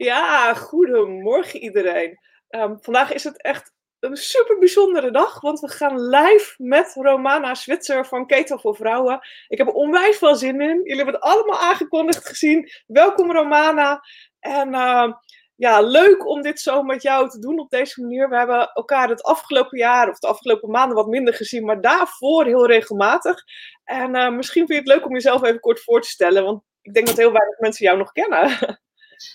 Ja, 0.00 0.54
goedemorgen 0.54 1.60
iedereen. 1.60 2.18
Ehm, 2.48 2.76
vandaag 2.80 3.12
is 3.12 3.24
het 3.24 3.42
echt 3.42 3.72
een 3.98 4.16
super 4.16 4.58
bijzondere 4.58 5.10
dag, 5.10 5.40
want 5.40 5.60
we 5.60 5.68
gaan 5.68 6.08
live 6.08 6.54
met 6.56 6.94
Romana 6.94 7.54
Zwitser 7.54 8.06
van 8.06 8.26
Keto 8.26 8.56
voor 8.56 8.76
Vrouwen. 8.76 9.20
Ik 9.48 9.58
heb 9.58 9.66
er 9.66 9.72
onwijs 9.72 10.18
veel 10.18 10.34
zin 10.34 10.60
in. 10.60 10.76
Jullie 10.76 10.96
hebben 10.96 11.14
het 11.14 11.22
allemaal 11.22 11.58
aangekondigd 11.58 12.28
gezien. 12.28 12.70
Welkom 12.86 13.32
Romana. 13.32 14.04
En 14.38 14.68
uh, 14.68 15.12
ja, 15.56 15.80
leuk 15.80 16.26
om 16.26 16.42
dit 16.42 16.60
zo 16.60 16.82
met 16.82 17.02
jou 17.02 17.28
te 17.28 17.38
doen 17.38 17.58
op 17.58 17.70
deze 17.70 18.00
manier. 18.00 18.28
We 18.28 18.36
hebben 18.36 18.70
elkaar 18.72 19.08
het 19.08 19.22
afgelopen 19.22 19.78
jaar 19.78 20.08
of 20.08 20.18
de 20.18 20.26
afgelopen 20.26 20.70
maanden 20.70 20.96
wat 20.96 21.08
minder 21.08 21.34
gezien, 21.34 21.64
maar 21.64 21.80
daarvoor 21.80 22.44
heel 22.44 22.66
regelmatig. 22.66 23.42
En 23.84 24.16
uh, 24.16 24.30
misschien 24.30 24.66
vind 24.66 24.84
je 24.84 24.90
het 24.90 24.98
leuk 24.98 25.06
om 25.06 25.12
jezelf 25.12 25.42
even 25.42 25.60
kort 25.60 25.80
voor 25.80 26.00
te 26.00 26.08
stellen, 26.08 26.44
want 26.44 26.62
ik 26.82 26.94
denk 26.94 27.06
dat 27.06 27.16
heel 27.16 27.32
weinig 27.32 27.58
mensen 27.58 27.86
jou 27.86 27.98
nog 27.98 28.12
kennen. 28.12 28.48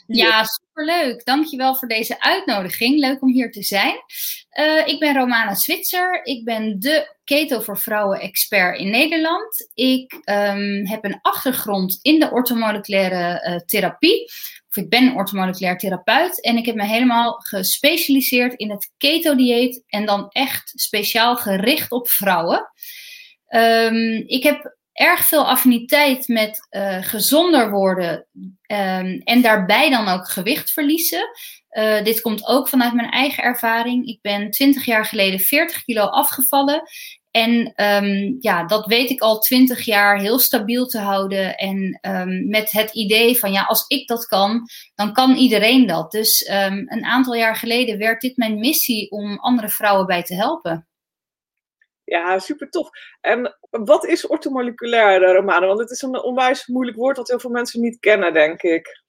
Ja, 0.08 0.44
superleuk. 0.44 1.26
Dankjewel 1.26 1.76
voor 1.76 1.88
deze 1.88 2.22
uitnodiging. 2.22 3.00
Leuk 3.00 3.22
om 3.22 3.32
hier 3.32 3.52
te 3.52 3.64
zijn. 3.64 3.96
Uh, 4.60 4.88
ik 4.88 5.00
ben 5.00 5.16
Romana 5.16 5.56
Zwitser. 5.56 6.26
Ik 6.26 6.46
ben 6.46 6.80
de 6.80 7.16
Keto 7.24 7.60
voor 7.60 7.78
Vrouwen 7.78 8.20
expert 8.20 8.80
in 8.80 8.90
Nederland. 8.90 9.70
Ik 9.74 10.14
um, 10.14 10.88
heb 10.88 11.06
een 11.06 11.20
achtergrond 11.22 12.00
in 12.02 12.20
de 12.20 12.32
orthomoleculaire 12.32 13.50
uh, 13.50 13.56
therapie. 13.56 14.24
Of 14.70 14.76
ik 14.84 14.90
ben 14.90 15.14
orthomoleculair 15.14 15.78
therapeut. 15.78 16.42
En 16.42 16.58
ik 16.58 16.66
heb 16.66 16.76
me 16.76 16.86
helemaal 16.86 17.32
gespecialiseerd 17.32 18.54
in 18.54 18.72
het 18.72 18.92
keto-dieet. 18.98 19.84
En 19.88 20.06
dan 20.06 20.30
echt 20.30 20.72
speciaal 20.76 21.38
gericht 21.38 21.92
op 21.92 22.10
vrouwen. 22.10 22.72
Um, 23.50 24.24
ik 24.28 24.44
heb 24.44 24.76
erg 24.94 25.26
veel 25.26 25.48
affiniteit 25.48 26.28
met 26.28 26.68
uh, 26.70 27.04
gezonder 27.04 27.72
worden 27.72 28.28
um, 28.76 29.22
en 29.24 29.42
daarbij 29.42 29.90
dan 29.90 30.08
ook 30.08 30.30
gewicht 30.30 30.72
verliezen. 30.72 31.30
Uh, 31.72 32.04
dit 32.04 32.22
komt 32.22 32.48
ook 32.48 32.70
vanuit 32.70 32.94
mijn 32.94 33.10
eigen 33.10 33.44
ervaring. 33.44 34.08
Ik 34.08 34.22
ben 34.22 34.52
20 34.52 34.86
jaar 34.86 35.06
geleden 35.06 35.40
40 35.40 35.84
kilo 35.84 36.04
afgevallen. 36.04 36.82
En 37.32 37.74
um, 37.76 38.38
ja, 38.40 38.66
dat 38.66 38.86
weet 38.86 39.10
ik 39.10 39.22
al 39.22 39.40
20 39.40 39.86
jaar 39.86 40.20
heel 40.20 40.40
stabiel 40.40 40.86
te 40.86 41.00
houden. 41.00 41.56
En 41.58 42.00
um, 42.02 42.48
met 42.48 42.72
het 42.72 42.94
idee 42.94 43.40
van 43.40 43.52
ja, 43.52 43.64
als 43.64 43.86
ik 43.88 44.08
dat 44.08 44.26
kan, 44.26 44.68
dan 44.96 45.14
kan 45.14 45.36
iedereen 45.36 45.88
dat. 45.88 46.12
Dus 46.12 46.48
een 46.48 47.06
aantal 47.06 47.36
jaar 47.36 47.56
geleden 47.56 47.98
werd 47.98 48.22
dit 48.22 48.38
mijn 48.38 48.60
missie 48.60 49.12
om 49.12 49.40
andere 49.40 49.70
vrouwen 49.70 50.06
bij 50.06 50.24
te 50.24 50.36
helpen. 50.36 50.88
Ja, 52.06 52.40
super 52.40 52.70
tof. 52.70 52.90
En 53.22 53.58
wat 53.70 54.06
is 54.06 54.28
ortomoleculair, 54.28 55.24
eh, 55.24 55.34
Romane? 55.34 55.66
Want 55.66 55.80
het 55.80 55.90
is 55.92 56.02
een 56.02 56.24
onwijs 56.24 56.68
moeilijk 56.68 56.98
woord 56.98 57.16
dat 57.16 57.28
heel 57.28 57.40
veel 57.40 57.50
mensen 57.50 57.82
niet 57.82 58.00
kennen, 58.00 58.34
denk 58.34 58.62
ik. 58.62 59.04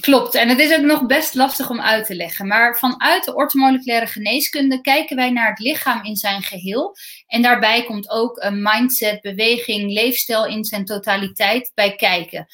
Klopt, 0.00 0.34
en 0.34 0.48
het 0.48 0.58
is 0.58 0.76
ook 0.78 0.84
nog 0.84 1.06
best 1.06 1.34
lastig 1.34 1.70
om 1.70 1.80
uit 1.80 2.06
te 2.06 2.14
leggen. 2.14 2.46
Maar 2.46 2.78
vanuit 2.78 3.24
de 3.24 3.34
ortomoleculaire 3.34 4.06
geneeskunde 4.06 4.80
kijken 4.80 5.16
wij 5.16 5.30
naar 5.30 5.48
het 5.48 5.58
lichaam 5.58 6.04
in 6.04 6.16
zijn 6.16 6.42
geheel. 6.42 6.94
En 7.26 7.42
daarbij 7.42 7.84
komt 7.84 8.10
ook 8.10 8.42
een 8.42 8.62
mindset, 8.62 9.20
beweging, 9.20 9.92
leefstijl 9.92 10.46
in 10.46 10.64
zijn 10.64 10.84
totaliteit 10.84 11.72
bij 11.74 11.94
kijken. 11.94 12.46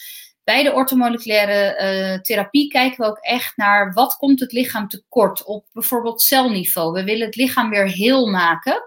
Bij 0.45 0.63
de 0.63 0.73
ortomoleculaire 0.73 1.81
uh, 2.15 2.21
therapie 2.21 2.69
kijken 2.69 3.05
we 3.05 3.11
ook 3.11 3.19
echt 3.19 3.57
naar 3.57 3.93
wat 3.93 4.17
komt 4.17 4.41
het 4.41 4.53
lichaam 4.53 4.89
tekort 4.89 5.45
op 5.45 5.67
bijvoorbeeld 5.73 6.23
celniveau. 6.23 6.93
We 6.93 7.05
willen 7.05 7.27
het 7.27 7.37
lichaam 7.37 7.71
weer 7.71 7.89
heel 7.89 8.27
maken. 8.27 8.83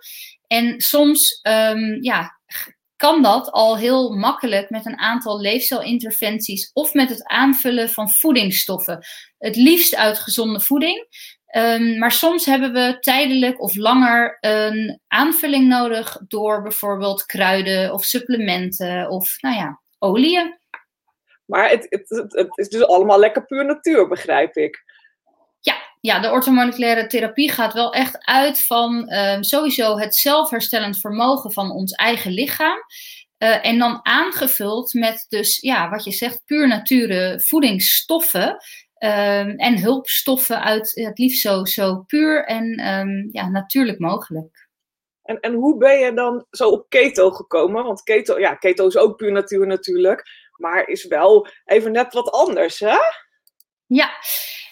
En 0.47 0.81
soms 0.81 1.39
um, 1.43 2.03
ja, 2.03 2.39
kan 2.95 3.21
dat 3.21 3.51
al 3.51 3.77
heel 3.77 4.09
makkelijk 4.13 4.69
met 4.69 4.85
een 4.85 4.99
aantal 4.99 5.41
leefstijlinterventies 5.41 6.71
of 6.73 6.93
met 6.93 7.09
het 7.09 7.23
aanvullen 7.23 7.89
van 7.89 8.09
voedingsstoffen. 8.09 9.05
Het 9.37 9.55
liefst 9.55 9.95
uit 9.95 10.19
gezonde 10.19 10.59
voeding. 10.59 11.07
Um, 11.57 11.97
maar 11.97 12.11
soms 12.11 12.45
hebben 12.45 12.73
we 12.73 12.97
tijdelijk 12.99 13.61
of 13.61 13.75
langer 13.75 14.37
een 14.39 15.01
aanvulling 15.07 15.67
nodig 15.67 16.17
door 16.27 16.61
bijvoorbeeld 16.61 17.25
kruiden 17.25 17.93
of 17.93 18.03
supplementen 18.03 19.09
of 19.09 19.41
nou 19.41 19.55
ja, 19.55 19.81
oliën. 19.99 20.59
Maar 21.45 21.69
het, 21.69 21.85
het, 21.89 22.33
het 22.33 22.57
is 22.57 22.69
dus 22.69 22.85
allemaal 22.85 23.19
lekker 23.19 23.45
puur 23.45 23.65
natuur, 23.65 24.07
begrijp 24.07 24.55
ik 24.55 24.83
ja, 26.05 26.19
de 26.19 26.31
orthomoleculaire 26.31 27.07
therapie 27.07 27.51
gaat 27.51 27.73
wel 27.73 27.93
echt 27.93 28.25
uit 28.25 28.65
van 28.65 29.13
um, 29.13 29.43
sowieso 29.43 29.97
het 29.97 30.15
zelfherstellend 30.15 30.99
vermogen 30.99 31.51
van 31.51 31.71
ons 31.71 31.91
eigen 31.91 32.31
lichaam. 32.31 32.77
Uh, 33.37 33.65
en 33.65 33.79
dan 33.79 33.99
aangevuld 34.03 34.93
met 34.93 35.25
dus, 35.29 35.59
ja, 35.59 35.89
wat 35.89 36.03
je 36.03 36.11
zegt, 36.11 36.41
puur 36.45 36.67
nature 36.67 37.41
voedingsstoffen. 37.45 38.49
Um, 38.99 39.55
en 39.57 39.79
hulpstoffen 39.79 40.63
uit 40.63 40.91
het 40.93 41.17
liefst 41.17 41.41
zo, 41.41 41.65
zo 41.65 42.03
puur 42.07 42.45
en 42.45 42.87
um, 42.87 43.29
ja, 43.31 43.49
natuurlijk 43.49 43.99
mogelijk. 43.99 44.67
En, 45.23 45.39
en 45.39 45.53
hoe 45.53 45.77
ben 45.77 45.99
je 45.99 46.13
dan 46.13 46.45
zo 46.51 46.69
op 46.69 46.89
keto 46.89 47.31
gekomen? 47.31 47.83
Want 47.83 48.03
keto, 48.03 48.39
ja, 48.39 48.55
keto 48.55 48.87
is 48.87 48.97
ook 48.97 49.17
puur 49.17 49.31
natuur 49.31 49.67
natuurlijk, 49.67 50.23
maar 50.55 50.87
is 50.87 51.05
wel 51.05 51.47
even 51.65 51.91
net 51.91 52.13
wat 52.13 52.31
anders, 52.31 52.79
hè? 52.79 52.97
Ja, 53.85 54.11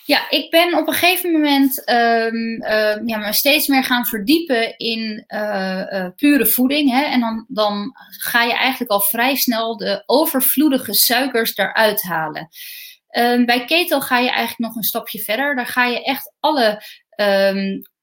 ja, 0.06 0.30
ik 0.30 0.50
ben 0.50 0.78
op 0.78 0.88
een 0.88 0.94
gegeven 0.94 1.31
moment 1.31 1.90
um, 1.90 2.62
uh, 2.62 2.96
ja, 3.06 3.18
me 3.18 3.34
steeds 3.34 3.68
meer 3.68 3.84
gaan 3.84 4.06
verdiepen 4.06 4.78
in 4.78 5.24
uh, 5.28 5.84
uh, 5.91 6.08
pure 6.16 6.46
voeding. 6.46 6.91
Hè? 6.91 7.03
En 7.03 7.19
dan, 7.19 7.46
dan 7.47 7.91
ga 8.18 8.44
je 8.44 8.53
eigenlijk 8.53 8.92
al 8.92 9.02
vrij 9.02 9.36
snel 9.36 9.78
de 9.78 10.03
overvloedige 10.06 10.94
suikers 10.94 11.58
eruit 11.58 12.02
halen. 12.02 12.47
Um, 13.18 13.46
bij 13.46 13.66
keto 13.66 14.00
ga 14.00 14.19
je 14.19 14.30
eigenlijk 14.30 14.59
nog 14.59 14.75
een 14.75 14.84
stapje 14.84 15.19
verder. 15.19 15.56
Daar 15.56 15.68
ga 15.68 15.86
je 15.86 16.03
echt 16.03 16.34
alle 16.40 16.81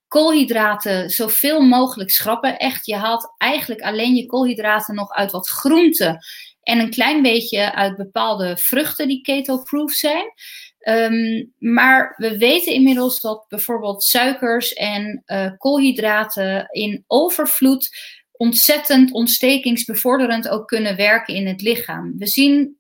koolhydraten 0.09 1.11
zoveel 1.11 1.61
mogelijk 1.61 2.11
schrappen. 2.11 2.59
Echt, 2.59 2.87
je 2.87 2.97
haalt 2.97 3.35
eigenlijk 3.37 3.81
alleen 3.81 4.15
je 4.15 4.27
koolhydraten 4.27 4.95
nog 4.95 5.11
uit 5.11 5.31
wat 5.31 5.49
groenten. 5.49 6.19
En 6.63 6.79
een 6.79 6.91
klein 6.91 7.23
beetje 7.23 7.75
uit 7.75 7.97
bepaalde 7.97 8.57
vruchten 8.57 9.09
die 9.09 9.21
keto-proof 9.21 9.93
zijn. 9.93 10.25
Um, 10.89 11.53
maar 11.59 12.15
we 12.17 12.39
weten 12.39 12.73
inmiddels 12.73 13.21
dat 13.21 13.45
bijvoorbeeld 13.49 14.05
suikers 14.05 14.73
en 14.73 15.23
uh, 15.27 15.51
koolhydraten 15.57 16.69
in 16.71 17.05
overvloed 17.07 17.89
ontzettend 18.33 19.13
ontstekingsbevorderend 19.13 20.49
ook 20.49 20.69
kunnen 20.69 20.97
werken 20.97 21.35
in 21.35 21.47
het 21.47 21.63
lichaam. 21.63 22.15
We 22.17 22.27
zien 22.27 22.77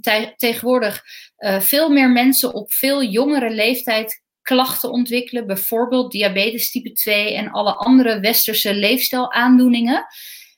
te 0.00 0.32
tegenwoordig 0.36 1.02
uh, 1.38 1.60
veel 1.60 1.90
meer 1.90 2.10
mensen 2.10 2.54
op 2.54 2.72
veel 2.72 3.02
jongere 3.02 3.50
leeftijd 3.50 4.22
klachten 4.42 4.90
ontwikkelen, 4.90 5.46
bijvoorbeeld 5.46 6.12
diabetes 6.12 6.70
type 6.70 6.92
2 6.92 7.34
en 7.34 7.50
alle 7.50 7.74
andere 7.74 8.20
westerse 8.20 8.74
leefstijlaandoeningen 8.74 10.06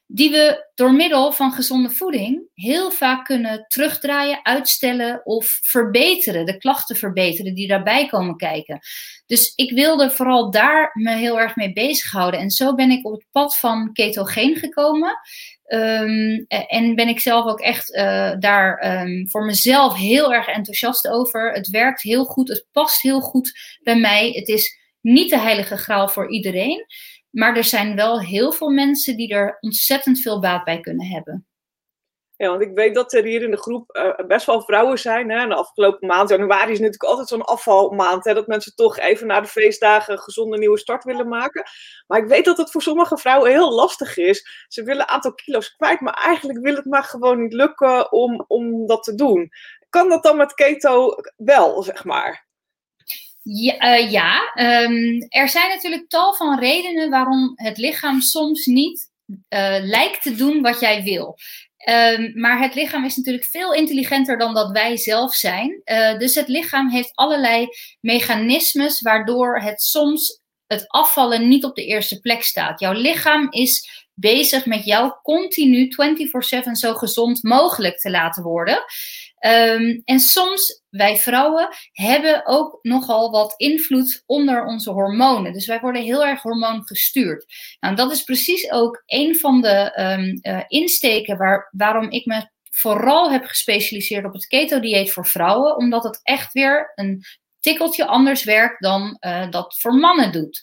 die 0.07 0.31
we 0.31 0.71
door 0.75 0.93
middel 0.93 1.33
van 1.33 1.53
gezonde 1.53 1.91
voeding 1.91 2.49
heel 2.55 2.91
vaak 2.91 3.25
kunnen 3.25 3.65
terugdraaien, 3.69 4.45
uitstellen 4.45 5.27
of 5.27 5.59
verbeteren, 5.63 6.47
de 6.47 6.57
klachten 6.59 6.97
verbeteren 6.97 7.55
die 7.55 7.69
daarbij 7.69 8.07
komen 8.07 8.37
kijken. 8.37 8.79
Dus 9.27 9.53
ik 9.55 9.73
wilde 9.73 10.11
vooral 10.11 10.51
daar 10.51 10.91
me 10.93 11.17
heel 11.17 11.41
erg 11.41 11.57
mee 11.57 11.73
bezighouden. 11.73 12.41
En 12.41 12.51
zo 12.51 12.75
ben 12.75 12.91
ik 12.91 13.07
op 13.07 13.13
het 13.13 13.27
pad 13.31 13.59
van 13.59 13.93
ketogeen 13.93 14.57
gekomen. 14.57 15.19
Um, 15.67 16.45
en 16.47 16.95
ben 16.95 17.09
ik 17.09 17.21
zelf 17.21 17.47
ook 17.47 17.61
echt 17.61 17.95
uh, 17.95 18.33
daar 18.39 19.01
um, 19.03 19.31
voor 19.31 19.45
mezelf 19.45 19.95
heel 19.95 20.35
erg 20.35 20.47
enthousiast 20.47 21.09
over. 21.09 21.53
Het 21.53 21.69
werkt 21.69 22.03
heel 22.03 22.25
goed, 22.25 22.49
het 22.49 22.67
past 22.73 23.03
heel 23.03 23.21
goed 23.21 23.79
bij 23.83 23.97
mij. 23.97 24.31
Het 24.31 24.49
is 24.49 24.79
niet 25.01 25.31
de 25.31 25.39
heilige 25.39 25.77
graal 25.77 26.09
voor 26.09 26.31
iedereen. 26.31 26.87
Maar 27.31 27.57
er 27.57 27.65
zijn 27.65 27.97
wel 27.97 28.21
heel 28.21 28.53
veel 28.53 28.71
mensen 28.71 29.17
die 29.17 29.35
er 29.35 29.57
ontzettend 29.61 30.21
veel 30.21 30.41
baat 30.41 30.65
bij 30.65 30.81
kunnen 30.81 31.07
hebben. 31.07 31.47
Ja, 32.37 32.49
want 32.49 32.63
ik 32.63 32.75
weet 32.75 32.95
dat 32.95 33.13
er 33.13 33.25
hier 33.25 33.43
in 33.43 33.51
de 33.51 33.57
groep 33.57 33.97
uh, 33.97 34.27
best 34.27 34.47
wel 34.47 34.63
vrouwen 34.63 34.99
zijn. 34.99 35.31
Hè? 35.31 35.47
De 35.47 35.55
afgelopen 35.55 36.09
maand, 36.09 36.29
januari 36.29 36.73
is 36.73 36.79
natuurlijk 36.79 37.11
altijd 37.11 37.29
zo'n 37.29 37.45
afvalmaand. 37.45 38.25
Hè? 38.25 38.35
Dat 38.35 38.47
mensen 38.47 38.75
toch 38.75 38.99
even 38.99 39.27
na 39.27 39.41
de 39.41 39.47
feestdagen 39.47 40.13
een 40.13 40.19
gezonde 40.19 40.59
nieuwe 40.59 40.79
start 40.79 41.05
willen 41.05 41.29
maken. 41.29 41.63
Maar 42.07 42.19
ik 42.19 42.29
weet 42.29 42.45
dat 42.45 42.57
het 42.57 42.71
voor 42.71 42.83
sommige 42.83 43.17
vrouwen 43.17 43.51
heel 43.51 43.75
lastig 43.75 44.17
is. 44.17 44.67
Ze 44.69 44.83
willen 44.83 45.03
een 45.03 45.09
aantal 45.09 45.35
kilo's 45.35 45.77
kwijt, 45.77 46.01
maar 46.01 46.15
eigenlijk 46.15 46.59
wil 46.59 46.75
het 46.75 46.85
maar 46.85 47.05
gewoon 47.05 47.43
niet 47.43 47.53
lukken 47.53 48.13
om, 48.13 48.45
om 48.47 48.87
dat 48.87 49.03
te 49.03 49.15
doen. 49.15 49.49
Kan 49.89 50.09
dat 50.09 50.23
dan 50.23 50.37
met 50.37 50.55
keto 50.55 51.15
wel, 51.37 51.83
zeg 51.83 52.05
maar? 52.05 52.46
Ja, 53.49 53.99
uh, 53.99 54.11
ja. 54.11 54.53
Um, 54.83 55.27
er 55.29 55.49
zijn 55.49 55.69
natuurlijk 55.69 56.09
tal 56.09 56.35
van 56.35 56.59
redenen 56.59 57.11
waarom 57.11 57.53
het 57.55 57.79
lichaam 57.79 58.21
soms 58.21 58.67
niet 58.67 59.11
uh, 59.27 59.77
lijkt 59.81 60.23
te 60.23 60.35
doen 60.35 60.63
wat 60.63 60.81
jij 60.81 61.03
wil. 61.03 61.37
Um, 61.89 62.41
maar 62.41 62.61
het 62.61 62.75
lichaam 62.75 63.05
is 63.05 63.17
natuurlijk 63.17 63.45
veel 63.45 63.75
intelligenter 63.75 64.39
dan 64.39 64.55
dat 64.55 64.71
wij 64.71 64.97
zelf 64.97 65.35
zijn. 65.35 65.81
Uh, 65.85 66.19
dus 66.19 66.35
het 66.35 66.49
lichaam 66.49 66.91
heeft 66.91 67.15
allerlei 67.15 67.67
mechanismes 68.01 69.01
waardoor 69.01 69.61
het 69.61 69.83
soms 69.83 70.41
het 70.67 70.85
afvallen 70.89 71.49
niet 71.49 71.65
op 71.65 71.75
de 71.75 71.85
eerste 71.85 72.21
plek 72.21 72.43
staat. 72.43 72.81
Jouw 72.81 72.93
lichaam 72.93 73.51
is 73.51 74.05
bezig 74.15 74.67
met 74.67 74.85
jou 74.85 75.13
continu 75.23 75.89
24/7 75.89 76.71
zo 76.73 76.95
gezond 76.95 77.43
mogelijk 77.43 77.99
te 77.99 78.11
laten 78.11 78.43
worden. 78.43 78.85
Ehm, 79.39 80.01
en 80.05 80.21
soms, 80.21 80.83
wij 80.91 81.17
vrouwen, 81.17 81.69
hebben 81.93 82.47
ook 82.47 82.79
nogal 82.83 83.31
wat 83.31 83.55
invloed 83.57 84.23
onder 84.27 84.65
onze 84.65 84.91
hormonen. 84.91 85.53
Dus 85.53 85.67
wij 85.67 85.81
worden 85.81 86.03
heel 86.03 86.25
erg 86.25 86.43
hormoongestuurd. 86.43 87.45
Nou, 87.81 87.95
dat 87.95 88.13
is 88.13 88.23
precies 88.23 88.71
ook 88.71 89.03
een 89.07 89.37
van 89.37 89.61
de 89.61 89.93
um, 90.01 90.53
uh, 90.53 90.63
insteken 90.67 91.37
waar, 91.37 91.69
waarom 91.71 92.11
ik 92.11 92.27
me 92.27 92.51
vooral 92.71 93.31
heb 93.31 93.45
gespecialiseerd 93.45 94.25
op 94.25 94.33
het 94.33 94.47
keto-dieet 94.47 95.13
voor 95.13 95.27
vrouwen, 95.27 95.77
omdat 95.77 96.05
het 96.05 96.21
echt 96.23 96.53
weer 96.53 96.93
een 96.95 97.25
tikkeltje 97.61 98.07
anders 98.07 98.45
werkt 98.45 98.83
dan 98.83 99.17
uh, 99.21 99.51
dat 99.51 99.79
voor 99.79 99.95
mannen 99.95 100.33
doet. 100.33 100.61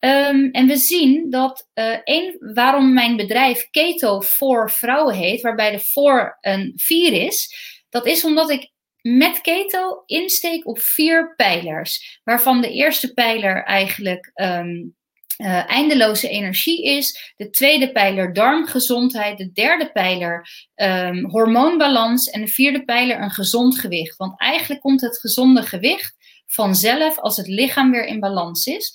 Um, 0.00 0.50
en 0.50 0.66
we 0.66 0.76
zien 0.76 1.30
dat 1.30 1.68
uh, 1.74 1.96
één, 2.04 2.36
waarom 2.54 2.92
mijn 2.92 3.16
bedrijf 3.16 3.68
Keto 3.70 4.20
voor 4.20 4.70
vrouwen 4.70 5.14
heet, 5.14 5.40
waarbij 5.40 5.70
de 5.70 5.80
voor 5.80 6.38
een 6.40 6.72
4 6.76 7.12
is, 7.12 7.54
dat 7.88 8.06
is 8.06 8.24
omdat 8.24 8.50
ik 8.50 8.70
met 9.00 9.40
keto 9.40 10.02
insteek 10.06 10.66
op 10.66 10.78
vier 10.78 11.34
pijlers. 11.36 12.20
Waarvan 12.24 12.60
de 12.60 12.70
eerste 12.70 13.12
pijler 13.12 13.64
eigenlijk 13.64 14.30
um, 14.34 14.96
uh, 15.38 15.70
eindeloze 15.70 16.28
energie 16.28 16.84
is. 16.84 17.32
De 17.36 17.50
tweede 17.50 17.92
pijler 17.92 18.32
darmgezondheid. 18.32 19.38
De 19.38 19.52
derde 19.52 19.92
pijler 19.92 20.48
um, 20.74 21.30
hormoonbalans. 21.30 22.30
En 22.30 22.40
de 22.40 22.48
vierde 22.48 22.84
pijler 22.84 23.20
een 23.20 23.30
gezond 23.30 23.78
gewicht. 23.78 24.16
Want 24.16 24.40
eigenlijk 24.40 24.80
komt 24.80 25.00
het 25.00 25.18
gezonde 25.18 25.62
gewicht 25.62 26.16
vanzelf 26.46 27.18
als 27.18 27.36
het 27.36 27.46
lichaam 27.46 27.90
weer 27.90 28.06
in 28.06 28.20
balans 28.20 28.66
is. 28.66 28.92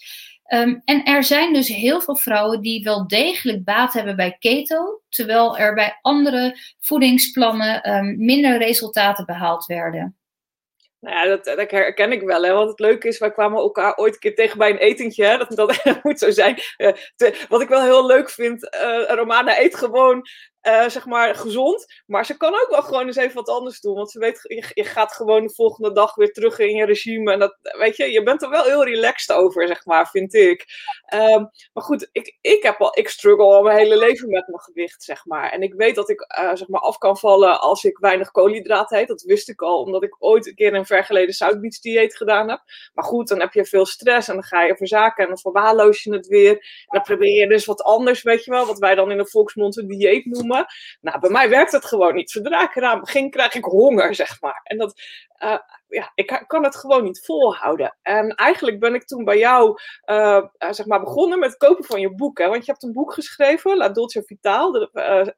Um, 0.48 0.82
en 0.86 1.04
er 1.04 1.24
zijn 1.24 1.54
dus 1.54 1.68
heel 1.68 2.02
veel 2.02 2.16
vrouwen 2.16 2.62
die 2.62 2.84
wel 2.84 3.08
degelijk 3.08 3.64
baat 3.64 3.94
hebben 3.94 4.16
bij 4.16 4.36
keto, 4.40 5.02
terwijl 5.10 5.58
er 5.58 5.74
bij 5.74 6.00
andere 6.02 6.58
voedingsplannen 6.80 7.94
um, 7.94 8.26
minder 8.26 8.58
resultaten 8.58 9.26
behaald 9.26 9.66
werden. 9.66 10.18
Nou 11.00 11.16
ja, 11.16 11.26
dat, 11.26 11.46
dat, 11.46 11.72
herken 11.72 12.12
ik 12.12 12.22
wel. 12.22 12.44
Hè? 12.44 12.54
Want 12.54 12.70
het 12.70 12.80
leuke 12.80 13.08
is, 13.08 13.20
wij 13.20 13.32
kwamen 13.32 13.58
elkaar 13.58 13.96
ooit 13.96 14.14
een 14.14 14.20
keer 14.20 14.36
tegen 14.36 14.58
bij 14.58 14.70
een 14.70 14.78
etentje. 14.78 15.26
Hè? 15.26 15.38
Dat, 15.38 15.56
dat 15.84 16.04
moet 16.04 16.20
zo 16.20 16.32
zijn. 16.32 16.56
Te, 17.16 17.46
wat 17.50 17.62
ik 17.62 17.68
wel 17.68 17.84
heel 17.84 18.06
leuk 18.06 18.30
vind, 18.30 18.76
uh, 18.76 19.16
Romana 19.16 19.60
eet 19.60 19.76
gewoon 19.76 20.28
uh, 20.68 20.90
zeg 20.90 21.06
maar 21.06 21.36
gezond. 21.36 21.86
Maar 22.06 22.26
ze 22.26 22.38
kan 22.38 22.54
ook 22.54 22.68
wel 22.70 22.82
gewoon 22.82 23.06
eens 23.06 23.16
even 23.16 23.36
wat 23.36 23.50
anders 23.50 23.80
doen. 23.80 23.96
Want 23.96 24.12
ze 24.12 24.20
weet, 24.20 24.40
je, 24.44 24.72
je, 24.74 24.84
gaat 24.84 25.14
gewoon 25.14 25.44
de 25.44 25.54
volgende 25.54 25.92
dag 25.92 26.16
weer 26.16 26.32
terug 26.32 26.60
in 26.60 26.76
je 26.76 26.86
regime. 26.86 27.32
En 27.32 27.40
dat, 27.40 27.58
weet 27.62 27.98
je, 27.98 28.12
je 28.12 28.24
bent 28.24 28.42
er 28.42 28.50
wel 28.50 28.64
heel 28.64 28.84
relaxed 28.84 29.36
over, 29.36 29.68
zeg 29.68 29.86
maar, 29.86 30.10
vind 30.10 30.34
ik. 30.34 30.66
Um, 31.14 31.50
maar 31.74 31.84
goed, 31.84 32.10
ik, 32.12 32.38
ik, 32.42 32.64
heb 32.64 32.82
al, 32.82 32.98
ik 32.98 33.10
struggle 33.10 33.46
al 33.46 33.64
mijn 33.64 33.78
hele 33.78 33.98
leven 33.98 34.30
met 34.30 34.48
mijn 34.48 34.62
gewicht, 34.62 35.04
zeg 35.04 35.26
maar. 35.26 35.52
En 35.52 35.62
ik 35.62 35.74
weet 35.74 35.96
dat 35.96 36.10
ik, 36.10 36.36
uh, 36.40 36.56
zeg 36.56 36.68
maar, 36.68 36.82
af 36.82 36.98
kan 36.98 37.18
vallen 37.18 37.62
als 37.62 37.84
ik 37.84 37.98
weinig 37.98 38.32
koolhydraten 38.32 39.00
eet. 39.00 39.08
Dat 39.08 39.22
wist 39.22 39.50
ik 39.50 39.62
al, 39.62 39.82
omdat 39.82 40.04
ik 40.04 40.16
ooit 40.20 40.48
een 40.48 40.56
keer 40.56 40.74
een 40.74 40.86
ver 40.86 41.04
geleden 41.04 41.34
zoutbietsdieet 41.34 42.16
gedaan 42.16 42.50
heb. 42.50 42.62
Maar 42.94 43.06
goed, 43.06 43.28
dan 43.28 43.40
heb 43.40 43.54
je 43.54 43.66
veel 43.66 43.86
stress 43.86 44.28
en 44.28 44.34
dan 44.34 44.44
ga 44.44 44.64
je 44.64 44.76
verzaken 44.76 45.24
en 45.24 45.30
dan 45.30 45.40
verwaarloos 45.40 46.04
je 46.04 46.14
het 46.14 46.28
weer. 46.28 46.52
En 46.52 46.60
dan 46.88 47.02
probeer 47.02 47.40
je 47.40 47.48
dus 47.48 47.66
wat 47.66 47.84
anders, 47.84 48.22
weet 48.22 48.46
je 48.46 48.52
wel, 48.52 48.66
wat 48.66 48.80
wij 48.80 48.96
dan 48.96 49.12
in 49.12 49.18
de 49.18 49.28
volksmond 49.28 49.78
een 49.78 49.88
dieet 49.88 50.26
noemen. 50.26 50.53
Nou, 51.02 51.20
bij 51.20 51.30
mij 51.30 51.50
werkt 51.50 51.72
het 51.72 51.86
gewoon 51.86 52.16
niet. 52.16 52.32
Zodra 52.32 52.64
ik 52.64 52.76
eraan 52.76 53.00
begin, 53.00 53.30
krijg 53.30 53.54
ik 53.54 53.64
honger, 53.64 54.16
zeg 54.16 54.42
maar. 54.42 54.62
En 54.64 54.78
dat, 54.78 55.02
uh, 55.44 55.58
ja, 55.88 56.12
ik 56.16 56.44
kan 56.48 56.64
het 56.64 56.76
gewoon 56.76 57.04
niet 57.04 57.26
volhouden. 57.26 57.98
En 58.02 58.36
eigenlijk 58.36 58.80
ben 58.80 58.94
ik 58.94 59.06
toen 59.06 59.24
bij 59.24 59.38
jou, 59.38 59.80
uh, 60.06 60.44
zeg 60.58 60.86
maar, 60.86 61.00
begonnen 61.00 61.40
met 61.40 61.50
het 61.50 61.58
kopen 61.58 61.84
van 61.84 62.00
je 62.00 62.16
boek. 62.16 62.38
Want 62.38 62.66
je 62.66 62.72
hebt 62.72 62.84
een 62.84 62.94
boek 62.94 63.14
geschreven, 63.14 63.78
La 63.78 63.90
Dolce 63.90 64.24
Vitaal. 64.26 64.90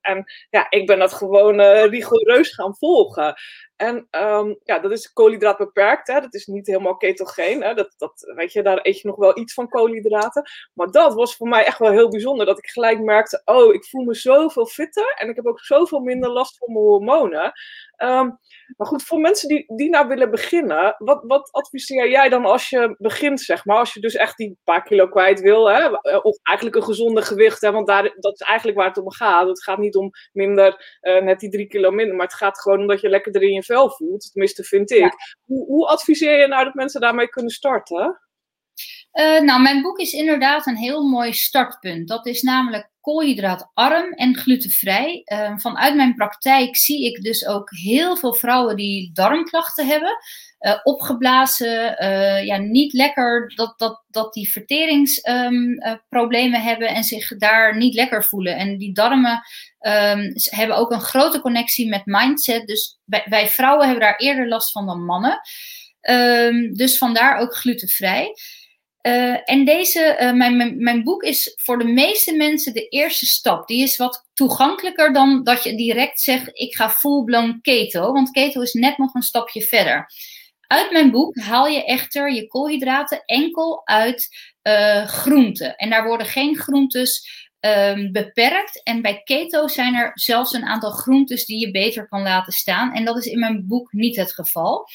En 0.02 0.24
ja, 0.50 0.66
ik 0.69 0.88
ben 0.88 1.00
dat 1.00 1.13
gewoon 1.13 1.62
rigoureus 1.62 2.54
gaan 2.54 2.75
volgen. 2.75 3.36
En 3.75 4.07
um, 4.12 4.60
ja, 4.63 4.80
dat 4.80 4.92
is 4.92 5.13
koolhydraat 5.13 5.57
beperkt. 5.57 6.08
Hè? 6.08 6.22
Dat 6.22 6.34
is 6.34 6.46
niet 6.46 6.68
helemaal 6.68 6.98
ketogeen. 6.98 7.63
Hè? 7.63 7.74
Dat, 7.74 7.94
dat, 7.98 8.34
weet 8.36 8.54
je, 8.54 8.63
daar 8.63 8.80
eet 8.81 9.01
je 9.01 9.08
nog 9.08 9.18
wel 9.18 9.38
iets 9.38 9.54
van 9.54 9.69
koolhydraten. 9.69 10.50
Maar 10.74 10.92
dat 10.92 11.13
was 11.13 11.36
voor 11.36 11.48
mij 11.48 11.66
echt 11.66 11.80
wel 11.80 11.92
heel 11.92 12.10
bijzonder. 12.10 12.46
Dat 12.46 12.58
ik 12.58 12.69
gelijk 12.69 13.00
merkte, 13.00 13.42
oh, 13.46 13.74
ik 13.74 13.86
voel 13.86 14.04
me 14.04 14.13
zoveel 14.13 14.66
fitter. 14.66 15.13
En 15.18 15.30
ik 15.30 15.36
heb 15.36 15.46
ook 15.46 15.60
zoveel 15.60 16.00
minder 16.00 16.30
last 16.30 16.58
van 16.58 16.74
mijn 16.74 16.86
hormonen. 16.86 17.51
Um, 17.98 18.40
maar 18.78 18.88
goed, 18.88 19.04
voor 19.04 19.20
mensen 19.20 19.48
die, 19.48 19.76
die 19.76 19.90
nou 19.90 20.08
willen 20.08 20.32
beginnen, 20.32 20.96
wat, 20.98 21.24
wat 21.28 21.52
adviseer 21.52 22.10
jij 22.10 22.30
dan 22.30 22.46
als 22.46 22.70
je 22.70 22.96
begint, 22.98 23.42
zeg 23.42 23.66
maar? 23.66 23.78
Als 23.78 23.94
je 23.94 24.00
dus 24.00 24.16
echt 24.16 24.38
die 24.38 24.58
paar 24.64 24.84
kilo 24.84 25.08
kwijt 25.08 25.40
wil, 25.40 25.70
hè? 25.70 25.88
of 26.22 26.38
eigenlijk 26.44 26.78
een 26.78 26.84
gezonde 26.84 27.22
gewicht, 27.22 27.62
hè? 27.62 27.72
want 27.72 27.88
daar, 27.88 28.16
dat 28.20 28.34
is 28.34 28.48
eigenlijk 28.48 28.78
waar 28.78 28.88
het 28.88 28.98
om 28.98 29.12
gaat. 29.12 29.48
Het 29.48 29.64
gaat 29.64 29.78
niet 29.78 29.96
om 29.96 30.12
minder, 30.34 30.98
uh, 31.02 31.22
net 31.22 31.40
die 31.40 31.50
drie 31.50 31.68
kilo 31.68 31.92
minder, 31.92 32.16
maar 32.16 32.26
het 32.26 32.36
gaat 32.36 32.62
gewoon 32.62 32.80
om 32.80 32.88
dat 32.88 33.02
je 33.02 33.10
lekker 33.10 33.42
in 33.42 33.54
je 33.54 33.64
vel 33.64 33.90
voelt. 33.90 34.32
Tenminste, 34.32 34.64
vind 34.64 34.92
ik. 34.92 34.98
Ja. 34.98 35.12
Hoe, 35.46 35.66
hoe 35.66 35.88
adviseer 35.88 36.40
je 36.40 36.48
nou 36.48 36.64
dat 36.64 36.74
mensen 36.74 37.02
daarmee 37.02 37.28
kunnen 37.30 37.52
starten? 37.52 38.20
Uh, 39.16 39.42
nou, 39.42 39.62
mijn 39.62 39.82
boek 39.82 40.00
is 40.00 40.12
inderdaad 40.12 40.68
een 40.68 40.78
heel 40.78 41.04
mooi 41.04 41.34
startpunt. 41.34 42.08
Dat 42.08 42.26
is 42.26 42.42
namelijk 42.42 42.90
koolhydraatarm 43.02 44.14
en 44.14 44.38
glutenvrij. 44.38 45.22
Uh, 45.26 45.58
vanuit 45.58 45.96
mijn 45.96 46.16
praktijk 46.16 46.78
zie 46.78 47.06
ik 47.06 47.24
dus 47.24 47.46
ook 47.46 47.70
heel 47.70 48.18
veel 48.18 48.34
vrouwen 48.34 48.76
die 48.76 49.10
darmklachten 49.14 49.88
hebben. 49.88 50.18
Uh, 50.60 50.80
opgeblazen, 50.84 52.04
uh, 52.04 52.46
ja, 52.46 52.58
niet 52.58 52.94
lekker 52.94 53.54
dat, 53.56 53.74
dat, 53.78 54.04
dat 54.08 54.34
die 54.34 54.52
verteringsproblemen 54.52 56.60
um, 56.60 56.66
hebben 56.66 56.88
en 56.88 57.04
zich 57.04 57.38
daar 57.38 57.78
niet 57.78 57.94
lekker 57.94 58.24
voelen. 58.24 58.58
En 58.58 58.78
die 58.78 58.94
darmen 58.94 59.42
um, 59.80 60.34
hebben 60.36 60.78
ook 60.78 60.92
een 60.92 61.02
grote 61.02 61.42
connectie 61.42 61.90
met 61.90 62.06
mindset. 62.06 62.68
Dus 62.68 63.00
wij, 63.06 63.48
vrouwen 63.48 63.86
hebben 63.86 64.04
daar 64.04 64.18
eerder 64.18 64.48
last 64.48 64.72
van 64.72 64.86
dan 64.86 65.06
mannen. 65.06 65.40
Dus 66.74 66.98
vandaar 66.98 67.38
ook 67.38 67.56
glutenvrij. 67.56 68.34
Uh, 69.06 69.38
en 69.44 69.66
deze, 69.66 70.18
uh, 70.22 70.31
mijn, 70.31 70.84
mijn, 70.84 71.04
boek 71.04 71.24
is 71.24 71.54
voor 71.56 71.78
de 71.78 71.86
meeste 71.86 72.36
mensen 72.36 72.74
de 72.74 72.88
eerste 72.88 73.25
stap. 73.25 73.68
Die 73.68 73.84
is 73.84 73.98
wat 73.98 74.28
toegankelijker 74.34 75.13
dan 75.13 75.44
dat 75.44 75.63
je 75.63 75.75
direct 75.75 76.22
zegt: 76.22 76.50
ik 76.54 76.75
ga 76.75 76.90
full-blown 76.90 77.60
keto. 77.62 78.12
Want 78.12 78.31
keto 78.31 78.62
is 78.62 78.74
net 78.74 78.98
nog 78.98 79.13
een 79.13 79.22
stapje 79.22 79.62
verder. 79.62 80.12
Uit 80.68 80.92
mijn 80.92 81.12
boek 81.12 81.38
haal 81.38 81.68
je 81.68 81.86
echter 81.86 82.34
je 82.34 82.48
koolhydraten 82.48 83.22
enkel 83.25 83.88
uit 83.88 84.28
uh, 84.63 85.06
groenten. 85.06 85.75
En 85.75 85.90
daar 85.90 86.08
worden 86.08 86.28
geen 86.28 86.58
groentes 86.58 87.30
um, 87.60 88.12
beperkt. 88.12 88.84
En 88.84 89.01
bij 89.01 89.22
keto 89.24 89.68
zijn 89.68 89.96
er 89.96 90.12
zelfs 90.13 90.54
een 90.54 90.66
aantal 90.66 90.92
groentes 90.92 91.46
die 91.46 91.60
je 91.60 91.72
beter 91.72 92.08
kan 92.08 92.22
laten 92.22 92.54
staan. 92.54 92.94
En 92.94 93.06
dat 93.06 93.18
is 93.18 93.25
in 93.25 93.40
mijn 93.40 93.68
boek 93.68 93.94
niet 93.94 94.16
het 94.16 94.34
geval. 94.34 94.88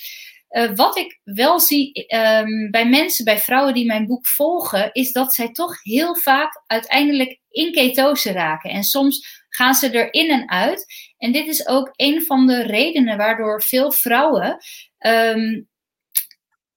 Uh, 0.51 0.71
wat 0.75 0.97
ik 0.97 1.21
wel 1.25 1.61
zie 1.61 2.15
um, 2.15 2.71
bij 2.71 2.89
mensen, 2.89 3.25
bij 3.25 3.39
vrouwen 3.39 3.75
die 3.75 3.87
mijn 3.87 4.07
boek 4.07 4.27
volgen, 4.27 4.93
is 4.93 5.13
dat 5.13 5.35
zij 5.35 5.53
toch 5.53 5.83
heel 5.83 6.17
vaak 6.17 6.63
uiteindelijk 6.67 7.41
in 7.51 7.73
ketose 7.73 8.33
raken. 8.33 8.71
En 8.71 8.83
soms 8.83 9.45
gaan 9.49 9.75
ze 9.75 9.91
erin 9.91 10.31
en 10.31 10.51
uit. 10.51 10.85
En 11.19 11.33
dit 11.33 11.47
is 11.47 11.67
ook 11.67 11.91
een 11.97 12.23
van 12.23 12.47
de 12.47 12.63
redenen 12.63 13.17
waardoor 13.17 13.63
veel 13.63 13.93
vrouwen 13.93 14.57
um, 14.99 15.69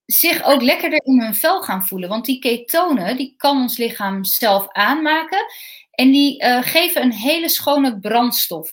zich 0.06 0.44
ook 0.44 0.62
lekkerder 0.62 1.06
in 1.06 1.22
hun 1.22 1.36
vel 1.36 1.62
gaan 1.62 1.86
voelen. 1.86 2.10
Want 2.10 2.26
die 2.26 2.40
ketonen, 2.40 3.18
die 3.18 3.34
kan 3.38 3.62
ons 3.62 3.78
lichaam 3.78 4.24
zelf 4.24 4.68
aanmaken. 4.72 5.46
En 5.92 6.12
die 6.12 6.44
uh, 6.44 6.62
geven 6.62 7.02
een 7.02 7.14
hele 7.14 7.50
schone 7.50 8.00
brandstof 8.00 8.72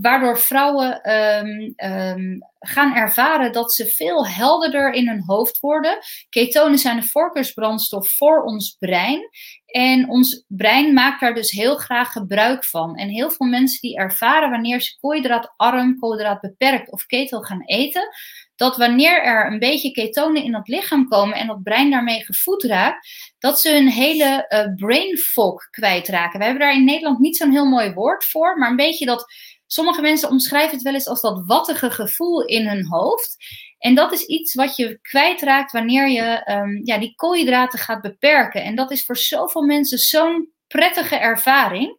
waardoor 0.00 0.38
vrouwen 0.38 1.12
um, 1.12 1.74
um, 1.76 2.38
gaan 2.58 2.94
ervaren 2.94 3.52
dat 3.52 3.72
ze 3.74 3.86
veel 3.86 4.26
helderder 4.26 4.92
in 4.92 5.08
hun 5.08 5.22
hoofd 5.26 5.60
worden. 5.60 5.98
Ketonen 6.28 6.78
zijn 6.78 7.00
de 7.00 7.06
voorkeursbrandstof 7.06 8.08
voor 8.08 8.42
ons 8.42 8.76
brein. 8.78 9.28
En 9.66 10.08
ons 10.08 10.44
brein 10.48 10.92
maakt 10.92 11.20
daar 11.20 11.34
dus 11.34 11.50
heel 11.50 11.76
graag 11.76 12.12
gebruik 12.12 12.64
van. 12.64 12.96
En 12.96 13.08
heel 13.08 13.30
veel 13.30 13.46
mensen 13.46 13.80
die 13.80 13.96
ervaren 13.96 14.50
wanneer 14.50 14.80
ze 14.80 14.98
koolhydraatarm, 15.00 15.98
koolhydraatbeperkt 15.98 16.92
of 16.92 17.06
keto 17.06 17.40
gaan 17.40 17.62
eten, 17.64 18.08
dat 18.56 18.76
wanneer 18.76 19.22
er 19.22 19.52
een 19.52 19.58
beetje 19.58 19.90
ketonen 19.90 20.42
in 20.42 20.54
het 20.54 20.68
lichaam 20.68 21.08
komen 21.08 21.36
en 21.36 21.46
dat 21.46 21.62
brein 21.62 21.90
daarmee 21.90 22.24
gevoed 22.24 22.62
raakt, 22.62 23.08
dat 23.38 23.60
ze 23.60 23.72
hun 23.72 23.88
hele 23.88 24.46
uh, 24.48 24.74
brain 24.74 25.16
fog 25.16 25.70
kwijtraken. 25.70 26.38
We 26.38 26.44
hebben 26.44 26.62
daar 26.62 26.74
in 26.74 26.84
Nederland 26.84 27.18
niet 27.18 27.36
zo'n 27.36 27.50
heel 27.50 27.66
mooi 27.66 27.92
woord 27.92 28.24
voor, 28.24 28.58
maar 28.58 28.70
een 28.70 28.76
beetje 28.76 29.06
dat 29.06 29.24
Sommige 29.72 30.00
mensen 30.00 30.28
omschrijven 30.28 30.74
het 30.74 30.82
wel 30.82 30.94
eens 30.94 31.06
als 31.06 31.20
dat 31.20 31.42
wattige 31.46 31.90
gevoel 31.90 32.44
in 32.44 32.66
hun 32.66 32.86
hoofd. 32.86 33.36
En 33.78 33.94
dat 33.94 34.12
is 34.12 34.24
iets 34.24 34.54
wat 34.54 34.76
je 34.76 34.98
kwijtraakt 35.00 35.72
wanneer 35.72 36.08
je 36.08 36.52
um, 36.52 36.80
ja, 36.84 36.98
die 36.98 37.14
koolhydraten 37.14 37.78
gaat 37.78 38.00
beperken. 38.00 38.62
En 38.62 38.74
dat 38.74 38.90
is 38.90 39.04
voor 39.04 39.16
zoveel 39.16 39.62
mensen 39.62 39.98
zo'n 39.98 40.52
prettige 40.66 41.16
ervaring. 41.16 41.98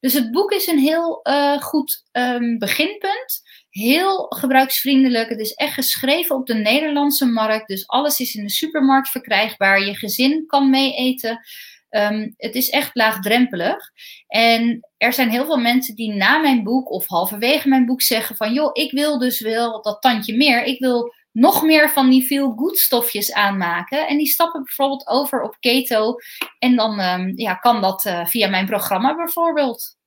Dus 0.00 0.12
het 0.12 0.30
boek 0.30 0.52
is 0.52 0.66
een 0.66 0.78
heel 0.78 1.20
uh, 1.22 1.58
goed 1.62 2.04
um, 2.12 2.58
beginpunt. 2.58 3.42
Heel 3.70 4.26
gebruiksvriendelijk. 4.28 5.28
Het 5.28 5.40
is 5.40 5.52
echt 5.52 5.74
geschreven 5.74 6.36
op 6.36 6.46
de 6.46 6.54
Nederlandse 6.54 7.26
markt. 7.26 7.68
Dus 7.68 7.86
alles 7.86 8.20
is 8.20 8.34
in 8.34 8.42
de 8.42 8.50
supermarkt 8.50 9.08
verkrijgbaar. 9.08 9.84
Je 9.84 9.94
gezin 9.94 10.46
kan 10.46 10.70
mee 10.70 10.94
eten. 10.94 11.40
Um, 11.90 12.34
het 12.36 12.54
is 12.54 12.70
echt 12.70 12.90
laagdrempelig. 12.92 13.78
En 14.26 14.88
er 14.96 15.12
zijn 15.12 15.30
heel 15.30 15.44
veel 15.44 15.58
mensen 15.58 15.94
die 15.94 16.12
na 16.12 16.38
mijn 16.38 16.62
boek 16.62 16.90
of 16.90 17.06
halverwege 17.06 17.68
mijn 17.68 17.86
boek 17.86 18.02
zeggen 18.02 18.36
van 18.36 18.52
joh, 18.52 18.70
ik 18.72 18.92
wil 18.92 19.18
dus 19.18 19.40
wel 19.40 19.82
dat 19.82 20.02
tandje 20.02 20.36
meer. 20.36 20.62
Ik 20.62 20.78
wil 20.78 21.14
nog 21.32 21.62
meer 21.62 21.90
van 21.90 22.10
die 22.10 22.26
veel 22.26 22.52
good 22.56 22.78
stofjes 22.78 23.32
aanmaken. 23.32 24.08
En 24.08 24.16
die 24.16 24.26
stappen 24.26 24.62
bijvoorbeeld 24.62 25.06
over 25.06 25.42
op 25.42 25.56
keto. 25.60 26.14
En 26.58 26.76
dan 26.76 27.00
um, 27.00 27.32
ja, 27.36 27.54
kan 27.54 27.80
dat 27.80 28.04
uh, 28.04 28.26
via 28.26 28.48
mijn 28.48 28.66
programma 28.66 29.14
bijvoorbeeld. 29.14 29.98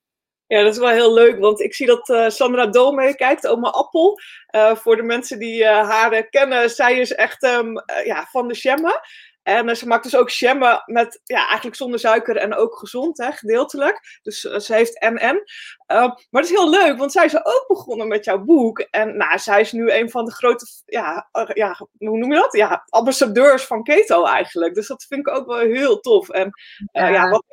Ja, 0.48 0.64
dat 0.64 0.74
is 0.74 0.80
wel 0.80 0.90
heel 0.90 1.14
leuk, 1.14 1.40
want 1.40 1.62
ik 1.62 1.74
zie 1.74 1.88
dat 1.88 2.10
uh, 2.10 2.30
Sandra 2.30 2.68
Dool 2.68 2.92
meekijkt, 2.92 3.48
oma 3.48 3.70
Appel. 3.70 4.20
Uh, 4.56 4.76
voor 4.76 4.96
de 4.96 5.04
mensen 5.04 5.40
die 5.40 5.66
haar 5.66 6.30
kennen, 6.30 6.70
zij 6.70 7.00
is 7.00 7.14
echt 7.14 7.44
um, 7.44 7.74
ja, 8.06 8.28
van 8.32 8.48
de 8.48 8.56
shemmen. 8.56 9.00
En 9.44 9.78
ze 9.78 9.88
maakt 9.88 10.04
dus 10.04 10.16
ook 10.16 10.30
shemmen 10.30 10.84
met, 10.86 11.22
ja, 11.24 11.46
eigenlijk 11.48 11.76
zonder 11.76 12.00
suiker 12.00 12.38
en 12.38 12.56
ook 12.56 12.78
gezond, 12.78 13.18
hè, 13.18 13.32
gedeeltelijk. 13.32 14.20
Dus 14.22 14.42
ze 14.42 14.74
heeft 14.74 15.02
NN. 15.02 15.44
maar 15.88 16.42
het 16.42 16.46
is 16.46 16.50
heel 16.50 16.70
leuk, 16.70 16.98
want 16.98 17.12
zij 17.12 17.26
is 17.26 17.36
ook 17.36 17.66
begonnen 17.68 18.08
met 18.08 18.26
jouw 18.26 18.44
boek. 18.44 18.80
En 18.80 19.18
nou, 19.18 19.40
zij 19.40 19.62
is 19.62 19.72
nu 19.72 19.92
een 19.92 20.10
van 20.10 20.26
de 20.26 20.32
grote, 20.32 20.66
ja, 20.86 21.30
ja 21.54 21.78
hoe 21.98 22.18
noem 22.18 22.34
je 22.34 22.40
dat? 22.40 22.54
Ja, 22.54 22.84
ambassadeurs 22.90 23.66
van 23.66 23.84
keto 23.84 24.26
eigenlijk. 24.26 24.76
Dus 24.76 24.88
dat 24.88 25.06
vind 25.08 25.28
ik 25.28 25.36
ook 25.36 25.48
wel 25.48 25.60
heel 25.60 26.00
tof. 26.00 26.30
En 26.30 26.50
ja, 26.92 27.08
ja 27.08 27.30
wat 27.30 27.44